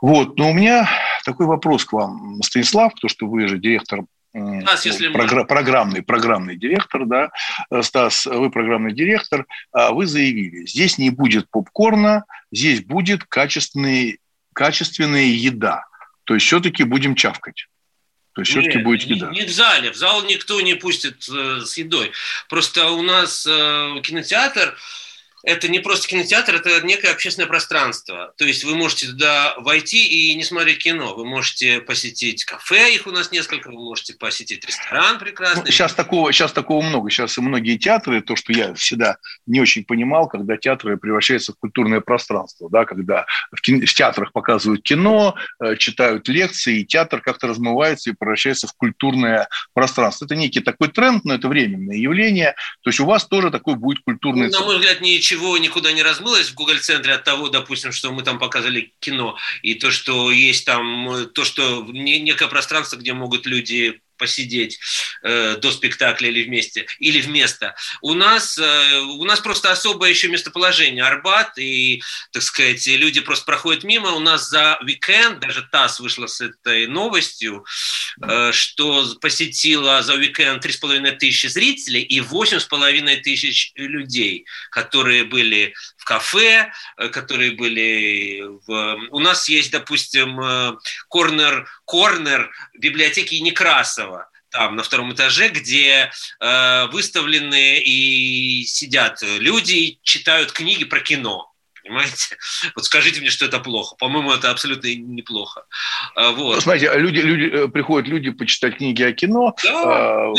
Вот. 0.00 0.36
Но 0.38 0.50
у 0.50 0.54
меня 0.54 0.88
такой 1.24 1.46
вопрос 1.46 1.84
к 1.84 1.92
вам, 1.92 2.42
Станислав, 2.42 2.94
потому 2.94 3.08
что 3.08 3.28
вы 3.28 3.46
же 3.46 3.58
директор 3.58 4.00
Стас, 4.34 4.86
если 4.86 5.12
програ- 5.12 5.44
программный, 5.44 6.02
программный 6.02 6.56
директор, 6.56 7.04
да, 7.04 7.30
Стас, 7.82 8.24
вы 8.26 8.50
программный 8.50 8.94
директор, 8.94 9.46
а 9.72 9.92
вы 9.92 10.06
заявили, 10.06 10.66
здесь 10.66 10.96
не 10.96 11.10
будет 11.10 11.50
попкорна, 11.50 12.24
здесь 12.50 12.82
будет 12.82 13.24
качественный, 13.24 14.20
качественная 14.54 15.26
еда. 15.26 15.84
То 16.24 16.34
есть 16.34 16.46
все-таки 16.46 16.84
будем 16.84 17.14
чавкать. 17.14 17.66
То 18.34 18.40
есть 18.40 18.50
все-таки 18.50 18.78
будет 18.78 19.02
еда. 19.02 19.30
Не, 19.30 19.40
не 19.40 19.46
в 19.46 19.50
зале. 19.50 19.90
В 19.90 19.96
зал 19.96 20.24
никто 20.24 20.58
не 20.62 20.74
пустит 20.74 21.28
э, 21.28 21.60
с 21.60 21.76
едой. 21.76 22.12
Просто 22.48 22.90
у 22.90 23.02
нас 23.02 23.46
э, 23.46 24.00
кинотеатр, 24.02 24.78
это 25.42 25.68
не 25.68 25.80
просто 25.80 26.08
кинотеатр, 26.08 26.54
это 26.54 26.84
некое 26.86 27.10
общественное 27.10 27.48
пространство. 27.48 28.32
То 28.36 28.44
есть 28.44 28.64
вы 28.64 28.74
можете 28.74 29.08
туда 29.08 29.54
войти 29.58 30.06
и 30.06 30.34
не 30.34 30.44
смотреть 30.44 30.78
кино. 30.78 31.14
Вы 31.14 31.24
можете 31.24 31.80
посетить 31.80 32.44
кафе, 32.44 32.94
их 32.94 33.06
у 33.06 33.10
нас 33.10 33.32
несколько, 33.32 33.68
вы 33.68 33.74
можете 33.74 34.14
посетить 34.14 34.64
ресторан 34.64 35.18
прекрасный. 35.18 35.64
Ну, 35.64 35.70
сейчас, 35.70 35.94
такого, 35.94 36.32
сейчас 36.32 36.52
такого 36.52 36.82
много. 36.82 37.10
Сейчас 37.10 37.36
и 37.38 37.40
многие 37.40 37.76
театры, 37.76 38.20
то, 38.20 38.36
что 38.36 38.52
я 38.52 38.74
всегда 38.74 39.16
не 39.46 39.60
очень 39.60 39.84
понимал, 39.84 40.28
когда 40.28 40.56
театры 40.56 40.96
превращаются 40.96 41.52
в 41.52 41.56
культурное 41.56 42.00
пространство, 42.00 42.68
да, 42.70 42.84
когда 42.84 43.26
в, 43.50 43.60
кино, 43.60 43.84
в 43.86 43.94
театрах 43.94 44.32
показывают 44.32 44.82
кино, 44.82 45.34
э, 45.62 45.76
читают 45.76 46.28
лекции, 46.28 46.80
и 46.80 46.86
театр 46.86 47.20
как-то 47.20 47.48
размывается 47.48 48.10
и 48.10 48.14
превращается 48.18 48.66
в 48.66 48.74
культурное 48.74 49.48
пространство. 49.74 50.24
Это 50.24 50.36
некий 50.36 50.60
такой 50.60 50.88
тренд, 50.88 51.24
но 51.24 51.34
это 51.34 51.48
временное 51.48 51.96
явление. 51.96 52.54
То 52.82 52.90
есть 52.90 53.00
у 53.00 53.06
вас 53.06 53.26
тоже 53.26 53.50
такой 53.50 53.74
будет 53.74 54.02
культурный 54.04 54.48
ну, 54.48 54.60
На 54.60 54.64
мой 54.64 54.76
взгляд, 54.76 55.00
не 55.00 55.16
ничего 55.32 55.56
никуда 55.58 55.92
не 55.92 56.02
размылось 56.02 56.50
в 56.50 56.54
Google 56.54 56.78
центре 56.78 57.14
от 57.14 57.24
того, 57.24 57.48
допустим, 57.48 57.92
что 57.92 58.12
мы 58.12 58.22
там 58.22 58.38
показали 58.38 58.92
кино, 59.00 59.36
и 59.62 59.74
то, 59.74 59.90
что 59.90 60.30
есть 60.30 60.66
там, 60.66 61.28
то, 61.34 61.44
что 61.44 61.84
некое 61.88 62.48
пространство, 62.48 62.96
где 62.96 63.12
могут 63.14 63.46
люди 63.46 64.00
посидеть 64.16 64.78
э, 65.22 65.56
до 65.56 65.72
спектакля 65.72 66.28
или 66.28 66.44
вместе, 66.44 66.86
или 66.98 67.20
вместо. 67.20 67.74
У 68.00 68.14
нас, 68.14 68.58
э, 68.58 68.98
у 69.00 69.24
нас 69.24 69.40
просто 69.40 69.70
особое 69.70 70.10
еще 70.10 70.28
местоположение 70.28 71.04
Арбат, 71.04 71.58
и, 71.58 72.02
так 72.32 72.42
сказать, 72.42 72.86
люди 72.86 73.20
просто 73.20 73.44
проходят 73.44 73.84
мимо. 73.84 74.12
У 74.12 74.20
нас 74.20 74.48
за 74.48 74.78
уикенд, 74.82 75.40
даже 75.40 75.62
ТАСС 75.70 76.00
вышла 76.00 76.26
с 76.26 76.40
этой 76.40 76.86
новостью, 76.86 77.64
э, 78.22 78.52
что 78.52 79.14
посетила 79.20 80.02
за 80.02 80.14
уикенд 80.14 80.64
3,5 80.64 81.16
тысячи 81.18 81.46
зрителей 81.46 82.02
и 82.02 82.20
8,5 82.20 83.16
тысяч 83.22 83.72
людей, 83.76 84.46
которые 84.70 85.24
были 85.24 85.74
в 86.02 86.04
кафе, 86.04 86.72
э, 86.98 87.08
которые 87.08 87.52
были 87.52 88.42
в... 88.66 88.98
У 89.12 89.20
нас 89.20 89.48
есть, 89.48 89.70
допустим, 89.70 90.40
э, 90.40 90.72
корнер, 91.08 91.68
корнер 91.84 92.50
библиотеки 92.76 93.36
Некрасова, 93.36 94.28
там 94.50 94.74
на 94.74 94.82
втором 94.82 95.12
этаже, 95.12 95.48
где 95.48 96.10
э, 96.40 96.86
выставлены 96.88 97.78
и 97.78 98.64
сидят 98.64 99.22
люди, 99.22 100.00
читают 100.02 100.50
книги 100.50 100.84
про 100.84 101.00
кино. 101.00 101.52
Понимаете? 101.82 102.36
Вот 102.74 102.84
скажите 102.84 103.20
мне, 103.20 103.30
что 103.30 103.44
это 103.44 103.60
плохо. 103.60 103.94
По-моему, 103.96 104.32
это 104.32 104.50
абсолютно 104.50 104.92
неплохо. 104.94 105.64
А, 106.16 106.32
вот. 106.32 106.56
Ну, 106.56 106.60
смотрите, 106.60 106.90
люди, 106.96 107.20
люди, 107.20 107.44
э, 107.44 107.68
приходят 107.68 108.08
люди 108.08 108.30
почитать 108.30 108.78
книги 108.78 109.02
о 109.02 109.12
кино, 109.12 109.54
да, 109.62 110.30
э, 110.30 110.32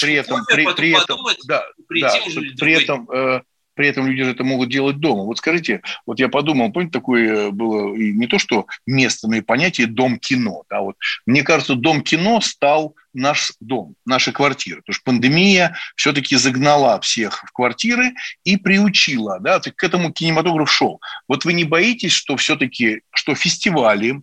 при 0.00 0.14
этом, 0.14 0.44
при, 0.46 0.66
при 0.74 0.92
этом, 0.92 1.18
да, 1.46 1.66
да, 2.00 2.14
при 2.58 2.72
этом 2.72 3.10
э, 3.10 3.42
при 3.74 3.88
этом 3.88 4.06
люди 4.06 4.24
же 4.24 4.30
это 4.30 4.44
могут 4.44 4.70
делать 4.70 4.98
дома. 4.98 5.24
Вот 5.24 5.38
скажите, 5.38 5.82
вот 6.06 6.18
я 6.18 6.28
подумал, 6.28 6.72
помните, 6.72 6.92
такое 6.92 7.50
было 7.50 7.94
не 7.94 8.26
то 8.26 8.38
что 8.38 8.66
место, 8.86 9.28
но 9.28 9.36
и 9.36 9.40
понятие 9.40 9.86
«дом 9.86 10.18
кино». 10.18 10.64
Да, 10.68 10.80
вот. 10.80 10.96
Мне 11.26 11.42
кажется, 11.42 11.74
дом 11.74 12.02
кино 12.02 12.40
стал 12.40 12.94
наш 13.12 13.52
дом, 13.60 13.94
наша 14.04 14.32
квартира. 14.32 14.76
Потому 14.78 14.94
что 14.94 15.04
пандемия 15.04 15.76
все-таки 15.96 16.36
загнала 16.36 17.00
всех 17.00 17.44
в 17.44 17.52
квартиры 17.52 18.12
и 18.44 18.56
приучила, 18.56 19.40
да, 19.40 19.60
к 19.60 19.84
этому 19.84 20.12
кинематограф 20.12 20.70
шел. 20.70 21.00
Вот 21.28 21.44
вы 21.44 21.52
не 21.52 21.64
боитесь, 21.64 22.12
что 22.12 22.36
все-таки, 22.36 23.02
что 23.12 23.34
фестивали, 23.34 24.22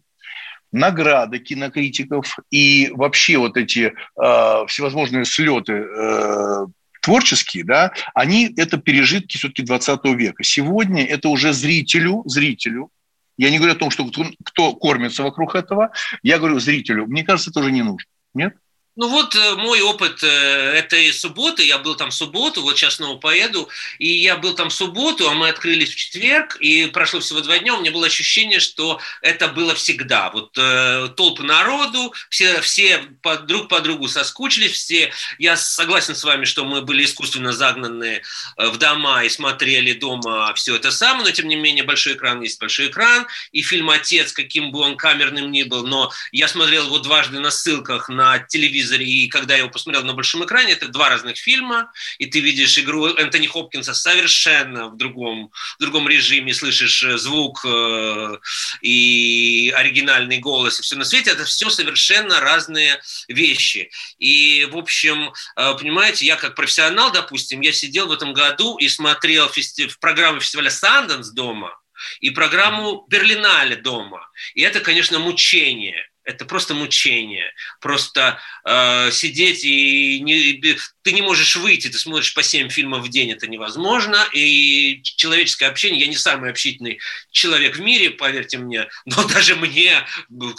награды 0.72 1.40
кинокритиков 1.40 2.38
и 2.52 2.92
вообще 2.94 3.38
вот 3.38 3.58
эти 3.58 3.94
э, 3.94 4.66
всевозможные 4.68 5.26
слеты 5.26 5.74
э, 5.74 6.66
творческие, 7.08 7.64
да, 7.64 7.94
они 8.14 8.54
это 8.58 8.78
пережитки 8.78 9.38
все-таки 9.38 9.64
20 9.64 10.04
века. 10.18 10.44
Сегодня 10.44 11.06
это 11.06 11.30
уже 11.30 11.54
зрителю, 11.54 12.24
зрителю, 12.26 12.92
я 13.38 13.50
не 13.50 13.60
говорю 13.60 13.76
о 13.76 13.78
том, 13.78 13.92
что 13.92 14.12
кто, 14.44 14.74
кормится 14.74 15.24
вокруг 15.24 15.56
этого, 15.56 15.92
я 16.22 16.38
говорю 16.38 16.60
зрителю, 16.60 17.08
мне 17.08 17.24
кажется, 17.24 17.52
это 17.52 17.62
уже 17.62 17.72
не 17.72 17.82
нужно. 17.82 18.10
Нет? 18.34 18.58
Ну 18.98 19.10
вот 19.10 19.36
э, 19.36 19.56
мой 19.58 19.80
опыт 19.82 20.24
э, 20.24 20.28
этой 20.28 21.14
субботы, 21.14 21.64
я 21.64 21.78
был 21.78 21.96
там 21.96 22.10
в 22.10 22.16
субботу, 22.16 22.64
вот 22.64 22.78
сейчас 22.78 22.96
снова 22.96 23.20
поеду, 23.20 23.70
и 24.00 24.08
я 24.08 24.38
был 24.38 24.56
там 24.56 24.70
в 24.70 24.74
субботу, 24.74 25.30
а 25.30 25.36
мы 25.36 25.50
открылись 25.50 25.92
в 25.92 25.96
четверг, 25.96 26.58
и 26.60 26.88
прошло 26.88 27.20
всего 27.20 27.42
два 27.42 27.60
дня, 27.60 27.76
у 27.76 27.82
меня 27.82 27.92
было 27.92 28.08
ощущение, 28.08 28.60
что 28.60 29.00
это 29.22 29.50
было 29.50 29.76
всегда. 29.76 30.32
Вот 30.32 30.58
э, 30.58 31.10
толпы 31.16 31.44
народу, 31.44 32.12
все, 32.30 32.60
все 32.62 33.04
по, 33.22 33.38
друг 33.38 33.70
по 33.70 33.82
другу 33.82 34.08
соскучились, 34.08 34.72
все, 34.72 35.12
я 35.38 35.58
согласен 35.58 36.16
с 36.16 36.24
вами, 36.24 36.46
что 36.46 36.66
мы 36.66 36.82
были 36.82 37.06
искусственно 37.06 37.54
загнаны 37.54 38.24
э, 38.58 38.68
в 38.68 38.78
дома 38.80 39.24
и 39.24 39.30
смотрели 39.30 39.94
дома 39.94 40.52
все 40.56 40.76
это 40.76 40.90
самое, 40.90 41.26
но 41.26 41.32
тем 41.32 41.48
не 41.48 41.56
менее 41.56 41.84
большой 41.84 42.14
экран 42.14 42.42
есть 42.42 42.60
большой 42.60 42.88
экран, 42.88 43.28
и 43.52 43.62
фильм 43.62 43.92
«Отец», 43.92 44.34
каким 44.34 44.72
бы 44.72 44.80
он 44.80 44.98
камерным 44.98 45.52
ни 45.52 45.62
был, 45.62 45.86
но 45.86 46.12
я 46.32 46.48
смотрел 46.48 46.88
его 46.88 46.98
дважды 46.98 47.40
на 47.40 47.52
ссылках 47.52 48.10
на 48.10 48.40
телевизор, 48.40 48.87
телевизоре, 48.88 49.06
и 49.06 49.28
когда 49.28 49.54
я 49.54 49.60
его 49.60 49.70
посмотрел 49.70 50.04
на 50.04 50.14
большом 50.14 50.46
экране, 50.46 50.74
это 50.74 50.88
два 50.88 51.10
разных 51.10 51.38
фильма, 51.38 51.92
и 52.18 52.26
ты 52.26 52.40
видишь 52.40 52.78
игру 52.78 53.08
Энтони 53.08 53.48
Хопкинса 53.48 53.94
совершенно 53.94 54.90
в 54.90 54.98
другом, 54.98 55.52
в 55.78 55.82
другом 55.82 56.08
режиме, 56.08 56.54
слышишь 56.54 57.04
э, 57.04 57.18
звук 57.18 57.66
э, 57.66 58.38
и 58.82 59.74
оригинальный 59.76 60.40
голос, 60.40 60.80
и 60.80 60.84
все 60.84 60.96
на 60.96 61.06
свете, 61.06 61.32
это 61.32 61.46
все 61.46 61.70
совершенно 61.70 62.40
разные 62.40 63.00
вещи. 63.28 63.90
И, 64.20 64.68
в 64.72 64.78
общем, 64.78 65.34
э, 65.56 65.74
понимаете, 65.80 66.26
я 66.26 66.36
как 66.36 66.56
профессионал, 66.56 67.12
допустим, 67.12 67.62
я 67.62 67.72
сидел 67.72 68.08
в 68.08 68.12
этом 68.12 68.34
году 68.34 68.78
и 68.78 68.88
смотрел 68.90 69.50
фести... 69.50 69.90
программу 70.00 70.40
фестиваля 70.40 70.70
«Санденс» 70.70 71.30
дома, 71.30 71.78
и 72.20 72.30
программу 72.30 73.06
Берлинале 73.10 73.76
дома. 73.76 74.30
И 74.54 74.62
это, 74.62 74.80
конечно, 74.82 75.18
мучение 75.20 76.08
это 76.28 76.46
просто 76.46 76.74
мучение. 76.74 77.54
Просто 77.80 78.38
э, 78.66 79.12
сидеть 79.12 79.64
и 79.64 80.20
не, 80.20 80.62
ты 81.02 81.14
не 81.14 81.22
можешь 81.22 81.56
выйти, 81.56 81.88
ты 81.88 81.98
смотришь 81.98 82.34
по 82.34 82.44
7 82.44 82.70
фильмов 82.70 83.06
в 83.06 83.10
день, 83.10 83.32
это 83.32 83.48
невозможно. 83.48 84.28
И 84.34 85.02
человеческое 85.04 85.68
общение, 85.68 86.02
я 86.02 86.08
не 86.08 86.18
самый 86.18 86.50
общительный 86.50 87.00
человек 87.32 87.78
в 87.78 87.82
мире, 87.82 88.10
поверьте 88.10 88.58
мне, 88.58 88.90
но 89.06 89.26
даже 89.26 89.56
мне, 89.56 90.06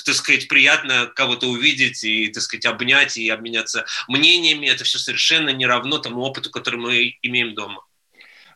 так 0.05 0.14
сказать, 0.14 0.49
приятно 0.49 1.07
кого-то 1.14 1.47
увидеть 1.47 2.03
и, 2.03 2.29
так 2.29 2.43
сказать, 2.43 2.64
обнять 2.64 3.19
и 3.19 3.29
обменяться 3.29 3.85
мнениями. 4.09 4.66
Это 4.66 4.85
все 4.85 4.99
совершенно 4.99 5.51
не 5.51 5.66
равно 5.66 5.99
тому 5.99 6.23
опыту, 6.23 6.51
который 6.51 6.81
мы 6.81 7.19
имеем 7.21 7.55
дома. 7.55 7.85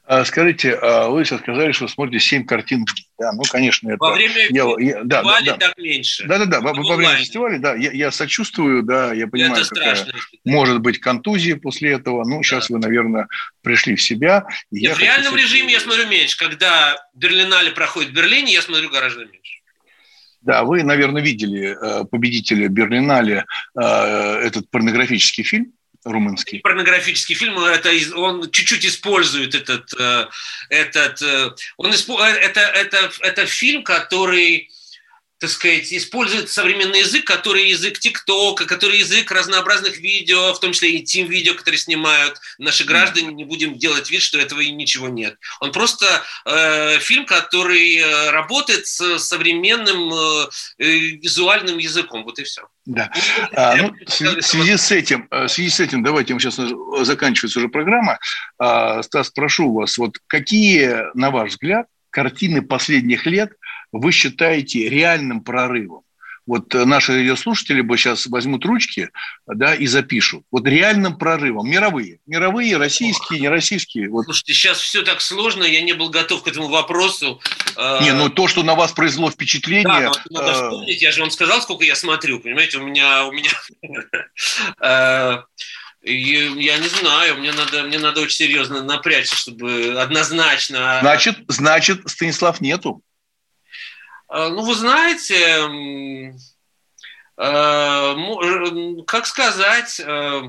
А, 0.04 0.24
скажите, 0.24 0.74
а 0.74 1.08
вы 1.08 1.24
сейчас 1.24 1.40
сказали, 1.40 1.70
что 1.70 1.86
смотрите 1.86 2.24
7 2.24 2.44
картин 2.44 2.84
в 2.84 2.92
день. 2.92 3.06
Да, 3.18 3.32
ну, 3.32 3.42
конечно, 3.42 3.88
это... 3.88 3.98
Во 4.00 4.12
время 4.12 4.48
я, 4.50 4.64
я, 4.78 5.04
да, 5.04 5.22
да, 5.22 5.40
да. 5.44 5.56
так 5.56 5.78
меньше. 5.78 6.26
Да-да-да, 6.26 6.60
во, 6.60 6.74
во 6.74 6.96
время 6.96 7.16
фестиваля, 7.16 7.58
да, 7.60 7.76
я, 7.76 7.92
я 7.92 8.10
сочувствую, 8.10 8.82
да, 8.82 9.12
я 9.12 9.28
понимаю, 9.28 9.54
это 9.54 9.64
страшно, 9.64 10.12
может 10.44 10.80
быть 10.80 10.98
контузия 10.98 11.56
после 11.56 11.92
этого. 11.92 12.24
Ну, 12.24 12.38
да. 12.38 12.42
сейчас 12.42 12.68
вы, 12.68 12.80
наверное, 12.80 13.28
пришли 13.62 13.94
в 13.94 14.02
себя. 14.02 14.44
Нет, 14.72 14.96
в 14.96 15.00
реальном 15.00 15.36
режиме 15.36 15.72
я 15.72 15.78
смотрю 15.78 16.08
меньше. 16.08 16.36
Когда 16.36 16.96
Берлинале 17.14 17.70
проходит 17.70 18.10
в 18.10 18.14
Берлине, 18.14 18.52
я 18.52 18.62
смотрю 18.62 18.90
гораздо 18.90 19.24
меньше. 19.24 19.60
Да, 20.40 20.64
вы, 20.64 20.82
наверное, 20.82 21.22
видели 21.22 21.76
э, 21.80 22.04
победителя 22.06 22.66
Берлинале, 22.66 23.44
э, 23.80 23.82
этот 23.82 24.68
порнографический 24.68 25.44
фильм 25.44 25.72
румынский. 26.04 26.60
Порнографический 26.60 27.34
фильм, 27.34 27.58
это, 27.58 27.90
он 28.16 28.50
чуть-чуть 28.50 28.84
использует 28.84 29.54
этот, 29.54 29.92
э, 29.98 30.26
этот 30.68 31.58
он 31.76 31.90
испо, 31.90 32.22
это, 32.22 32.60
это, 32.60 33.10
это 33.20 33.46
фильм, 33.46 33.84
который 33.84 34.70
так 35.42 35.50
сказать, 35.50 35.92
использует 35.92 36.50
современный 36.50 37.00
язык, 37.00 37.24
который 37.24 37.68
язык 37.68 37.98
ТикТока, 37.98 38.64
который 38.64 38.98
язык 38.98 39.28
разнообразных 39.32 39.98
видео, 39.98 40.54
в 40.54 40.60
том 40.60 40.70
числе 40.70 40.92
и 40.92 41.02
тим-видео, 41.02 41.54
которые 41.54 41.80
снимают 41.80 42.38
наши 42.58 42.84
граждане, 42.84 43.32
не 43.32 43.44
будем 43.44 43.76
делать 43.76 44.08
вид, 44.08 44.22
что 44.22 44.38
этого 44.38 44.60
и 44.60 44.70
ничего 44.70 45.08
нет. 45.08 45.36
Он 45.58 45.72
просто 45.72 46.06
э, 46.44 47.00
фильм, 47.00 47.26
который 47.26 47.96
э, 47.96 48.30
работает 48.30 48.86
с 48.86 49.18
современным 49.18 50.14
э, 50.14 50.48
э, 50.78 50.84
визуальным 51.24 51.78
языком, 51.78 52.22
вот 52.22 52.38
и 52.38 52.44
все. 52.44 52.68
Да. 52.86 53.10
А, 53.52 53.74
ну, 53.74 53.96
в 54.06 54.42
связи 54.42 54.76
с 54.76 54.92
этим, 54.92 55.26
в 55.28 55.48
связи 55.48 55.70
с 55.70 55.80
этим, 55.80 56.04
давайте, 56.04 56.38
сейчас 56.38 56.60
заканчивается 57.04 57.58
уже 57.58 57.68
программа. 57.68 58.20
А, 58.58 59.02
Стас, 59.02 59.30
прошу 59.30 59.72
вас, 59.72 59.98
вот 59.98 60.18
какие, 60.28 61.12
на 61.16 61.32
ваш 61.32 61.50
взгляд, 61.50 61.86
картины 62.12 62.62
последних 62.62 63.26
лет 63.26 63.54
вы 63.92 64.12
считаете 64.12 64.88
реальным 64.88 65.42
прорывом? 65.42 66.02
вот 66.46 66.74
наши 66.74 67.12
ее 67.12 67.36
слушатели 67.36 67.80
бы 67.80 67.96
сейчас 67.96 68.26
возьмут 68.26 68.64
ручки 68.64 69.10
да, 69.46 69.74
и 69.74 69.86
запишут. 69.86 70.44
Вот 70.50 70.66
реальным 70.66 71.16
прорывом. 71.16 71.68
Мировые. 71.70 72.18
Мировые, 72.26 72.76
российские, 72.76 73.40
нероссийские. 73.40 74.08
Вот. 74.08 74.24
Слушайте, 74.24 74.54
сейчас 74.54 74.80
все 74.80 75.02
так 75.02 75.20
сложно, 75.20 75.64
я 75.64 75.82
не 75.82 75.92
был 75.92 76.10
готов 76.10 76.42
к 76.42 76.48
этому 76.48 76.68
вопросу. 76.68 77.40
Не, 77.76 78.12
ну 78.12 78.28
то, 78.28 78.48
что 78.48 78.62
на 78.62 78.74
вас 78.74 78.92
произвело 78.92 79.30
впечатление... 79.30 79.84
Да, 79.84 80.12
надо 80.30 80.52
вспомнить, 80.54 81.00
я 81.00 81.12
же 81.12 81.20
вам 81.20 81.30
сказал, 81.30 81.62
сколько 81.62 81.84
я 81.84 81.94
смотрю, 81.94 82.40
понимаете, 82.40 82.78
у 82.78 82.82
меня... 82.82 83.24
У 83.26 83.32
меня 83.32 83.50
я 86.02 86.78
не 86.78 86.88
знаю, 86.88 87.38
мне 87.38 87.52
надо, 87.52 87.84
мне 87.84 87.98
надо 87.98 88.20
очень 88.20 88.36
серьезно 88.36 88.82
напрячься, 88.82 89.36
чтобы 89.36 89.94
однозначно... 90.00 90.98
Значит, 91.00 91.38
значит 91.46 92.02
Станислав 92.06 92.60
нету? 92.60 93.02
А, 94.32 94.48
ну, 94.48 94.62
вы 94.62 94.74
знаете, 94.74 95.68
а, 97.36 98.14
э, 98.14 99.02
как 99.06 99.26
сказать, 99.26 100.00
э, 100.00 100.42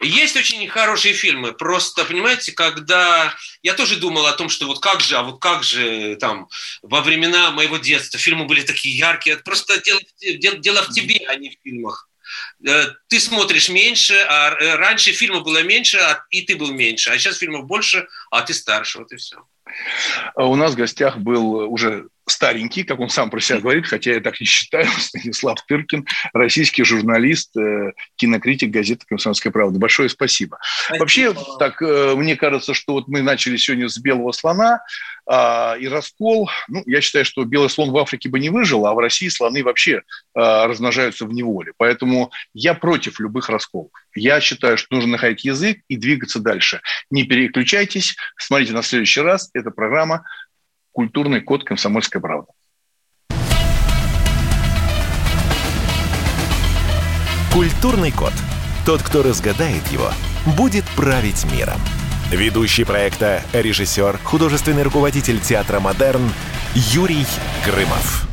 есть 0.00 0.36
очень 0.36 0.66
хорошие 0.66 1.14
фильмы, 1.14 1.52
просто, 1.52 2.04
понимаете, 2.04 2.50
когда... 2.50 3.32
Я 3.62 3.74
тоже 3.74 4.00
думал 4.00 4.26
о 4.26 4.32
том, 4.32 4.48
что 4.48 4.66
вот 4.66 4.80
как 4.80 5.00
же, 5.00 5.16
а 5.16 5.22
вот 5.22 5.40
как 5.40 5.62
же 5.62 6.16
там 6.16 6.48
во 6.82 7.02
времена 7.02 7.52
моего 7.52 7.76
детства 7.76 8.18
фильмы 8.18 8.46
были 8.46 8.62
такие 8.62 8.98
яркие. 8.98 9.36
Просто 9.36 9.80
дело, 9.80 10.00
дело, 10.20 10.58
дело 10.58 10.82
в 10.82 10.88
тебе, 10.88 11.24
а 11.28 11.36
не 11.36 11.50
в 11.50 11.58
фильмах. 11.62 12.10
Э, 12.66 12.86
ты 13.06 13.20
смотришь 13.20 13.68
меньше, 13.68 14.16
а 14.28 14.50
раньше 14.76 15.12
фильмов 15.12 15.44
было 15.44 15.62
меньше, 15.62 16.00
и 16.30 16.42
ты 16.42 16.56
был 16.56 16.72
меньше, 16.72 17.10
а 17.10 17.18
сейчас 17.18 17.38
фильмов 17.38 17.66
больше, 17.66 18.08
а 18.32 18.42
ты 18.42 18.54
старше, 18.54 18.98
вот 18.98 19.12
и 19.12 19.16
все. 19.16 19.36
У 20.34 20.56
нас 20.56 20.72
в 20.72 20.76
гостях 20.76 21.18
был 21.18 21.72
уже 21.72 22.08
старенький, 22.36 22.84
как 22.84 23.00
он 23.00 23.08
сам 23.08 23.30
про 23.30 23.40
себя 23.40 23.60
говорит, 23.60 23.86
хотя 23.86 24.12
я 24.12 24.20
так 24.20 24.38
не 24.40 24.46
считаю, 24.46 24.86
Станислав 24.98 25.58
Тыркин, 25.66 26.06
российский 26.34 26.84
журналист, 26.84 27.56
э, 27.56 27.92
кинокритик 28.16 28.70
газеты 28.70 29.04
«Комсомольская 29.08 29.52
правда». 29.52 29.78
Большое 29.78 30.08
спасибо. 30.08 30.58
спасибо. 30.60 31.00
Вообще, 31.00 31.34
так, 31.58 31.80
э, 31.80 32.14
мне 32.14 32.36
кажется, 32.36 32.74
что 32.74 32.92
вот 32.92 33.08
мы 33.08 33.22
начали 33.22 33.56
сегодня 33.56 33.88
с 33.88 33.98
«Белого 33.98 34.32
слона», 34.32 34.80
а, 35.28 35.76
и 35.78 35.88
раскол, 35.88 36.48
ну, 36.68 36.82
я 36.86 37.00
считаю, 37.00 37.24
что 37.24 37.44
белый 37.44 37.68
слон 37.68 37.90
в 37.90 37.98
Африке 37.98 38.28
бы 38.28 38.38
не 38.38 38.48
выжил, 38.48 38.86
а 38.86 38.94
в 38.94 38.98
России 38.98 39.28
слоны 39.28 39.64
вообще 39.64 40.02
а, 40.34 40.68
размножаются 40.68 41.26
в 41.26 41.32
неволе. 41.32 41.72
Поэтому 41.76 42.30
я 42.54 42.74
против 42.74 43.18
любых 43.18 43.48
расколов. 43.48 43.90
Я 44.14 44.40
считаю, 44.40 44.78
что 44.78 44.94
нужно 44.94 45.12
находить 45.12 45.44
язык 45.44 45.80
и 45.88 45.96
двигаться 45.96 46.38
дальше. 46.38 46.80
Не 47.10 47.24
переключайтесь, 47.24 48.14
смотрите 48.38 48.72
на 48.72 48.82
следующий 48.82 49.20
раз. 49.20 49.50
Это 49.52 49.72
программа 49.72 50.24
«Культурный 50.96 51.42
код 51.42 51.62
комсомольской 51.62 52.22
правды». 52.22 52.50
Культурный 57.52 58.10
код. 58.10 58.32
Тот, 58.86 59.02
кто 59.02 59.22
разгадает 59.22 59.86
его, 59.88 60.08
будет 60.56 60.86
править 60.96 61.44
миром. 61.52 61.78
Ведущий 62.30 62.84
проекта, 62.84 63.42
режиссер, 63.52 64.16
художественный 64.24 64.84
руководитель 64.84 65.38
театра 65.38 65.80
«Модерн» 65.80 66.30
Юрий 66.74 67.26
Грымов. 67.66 68.26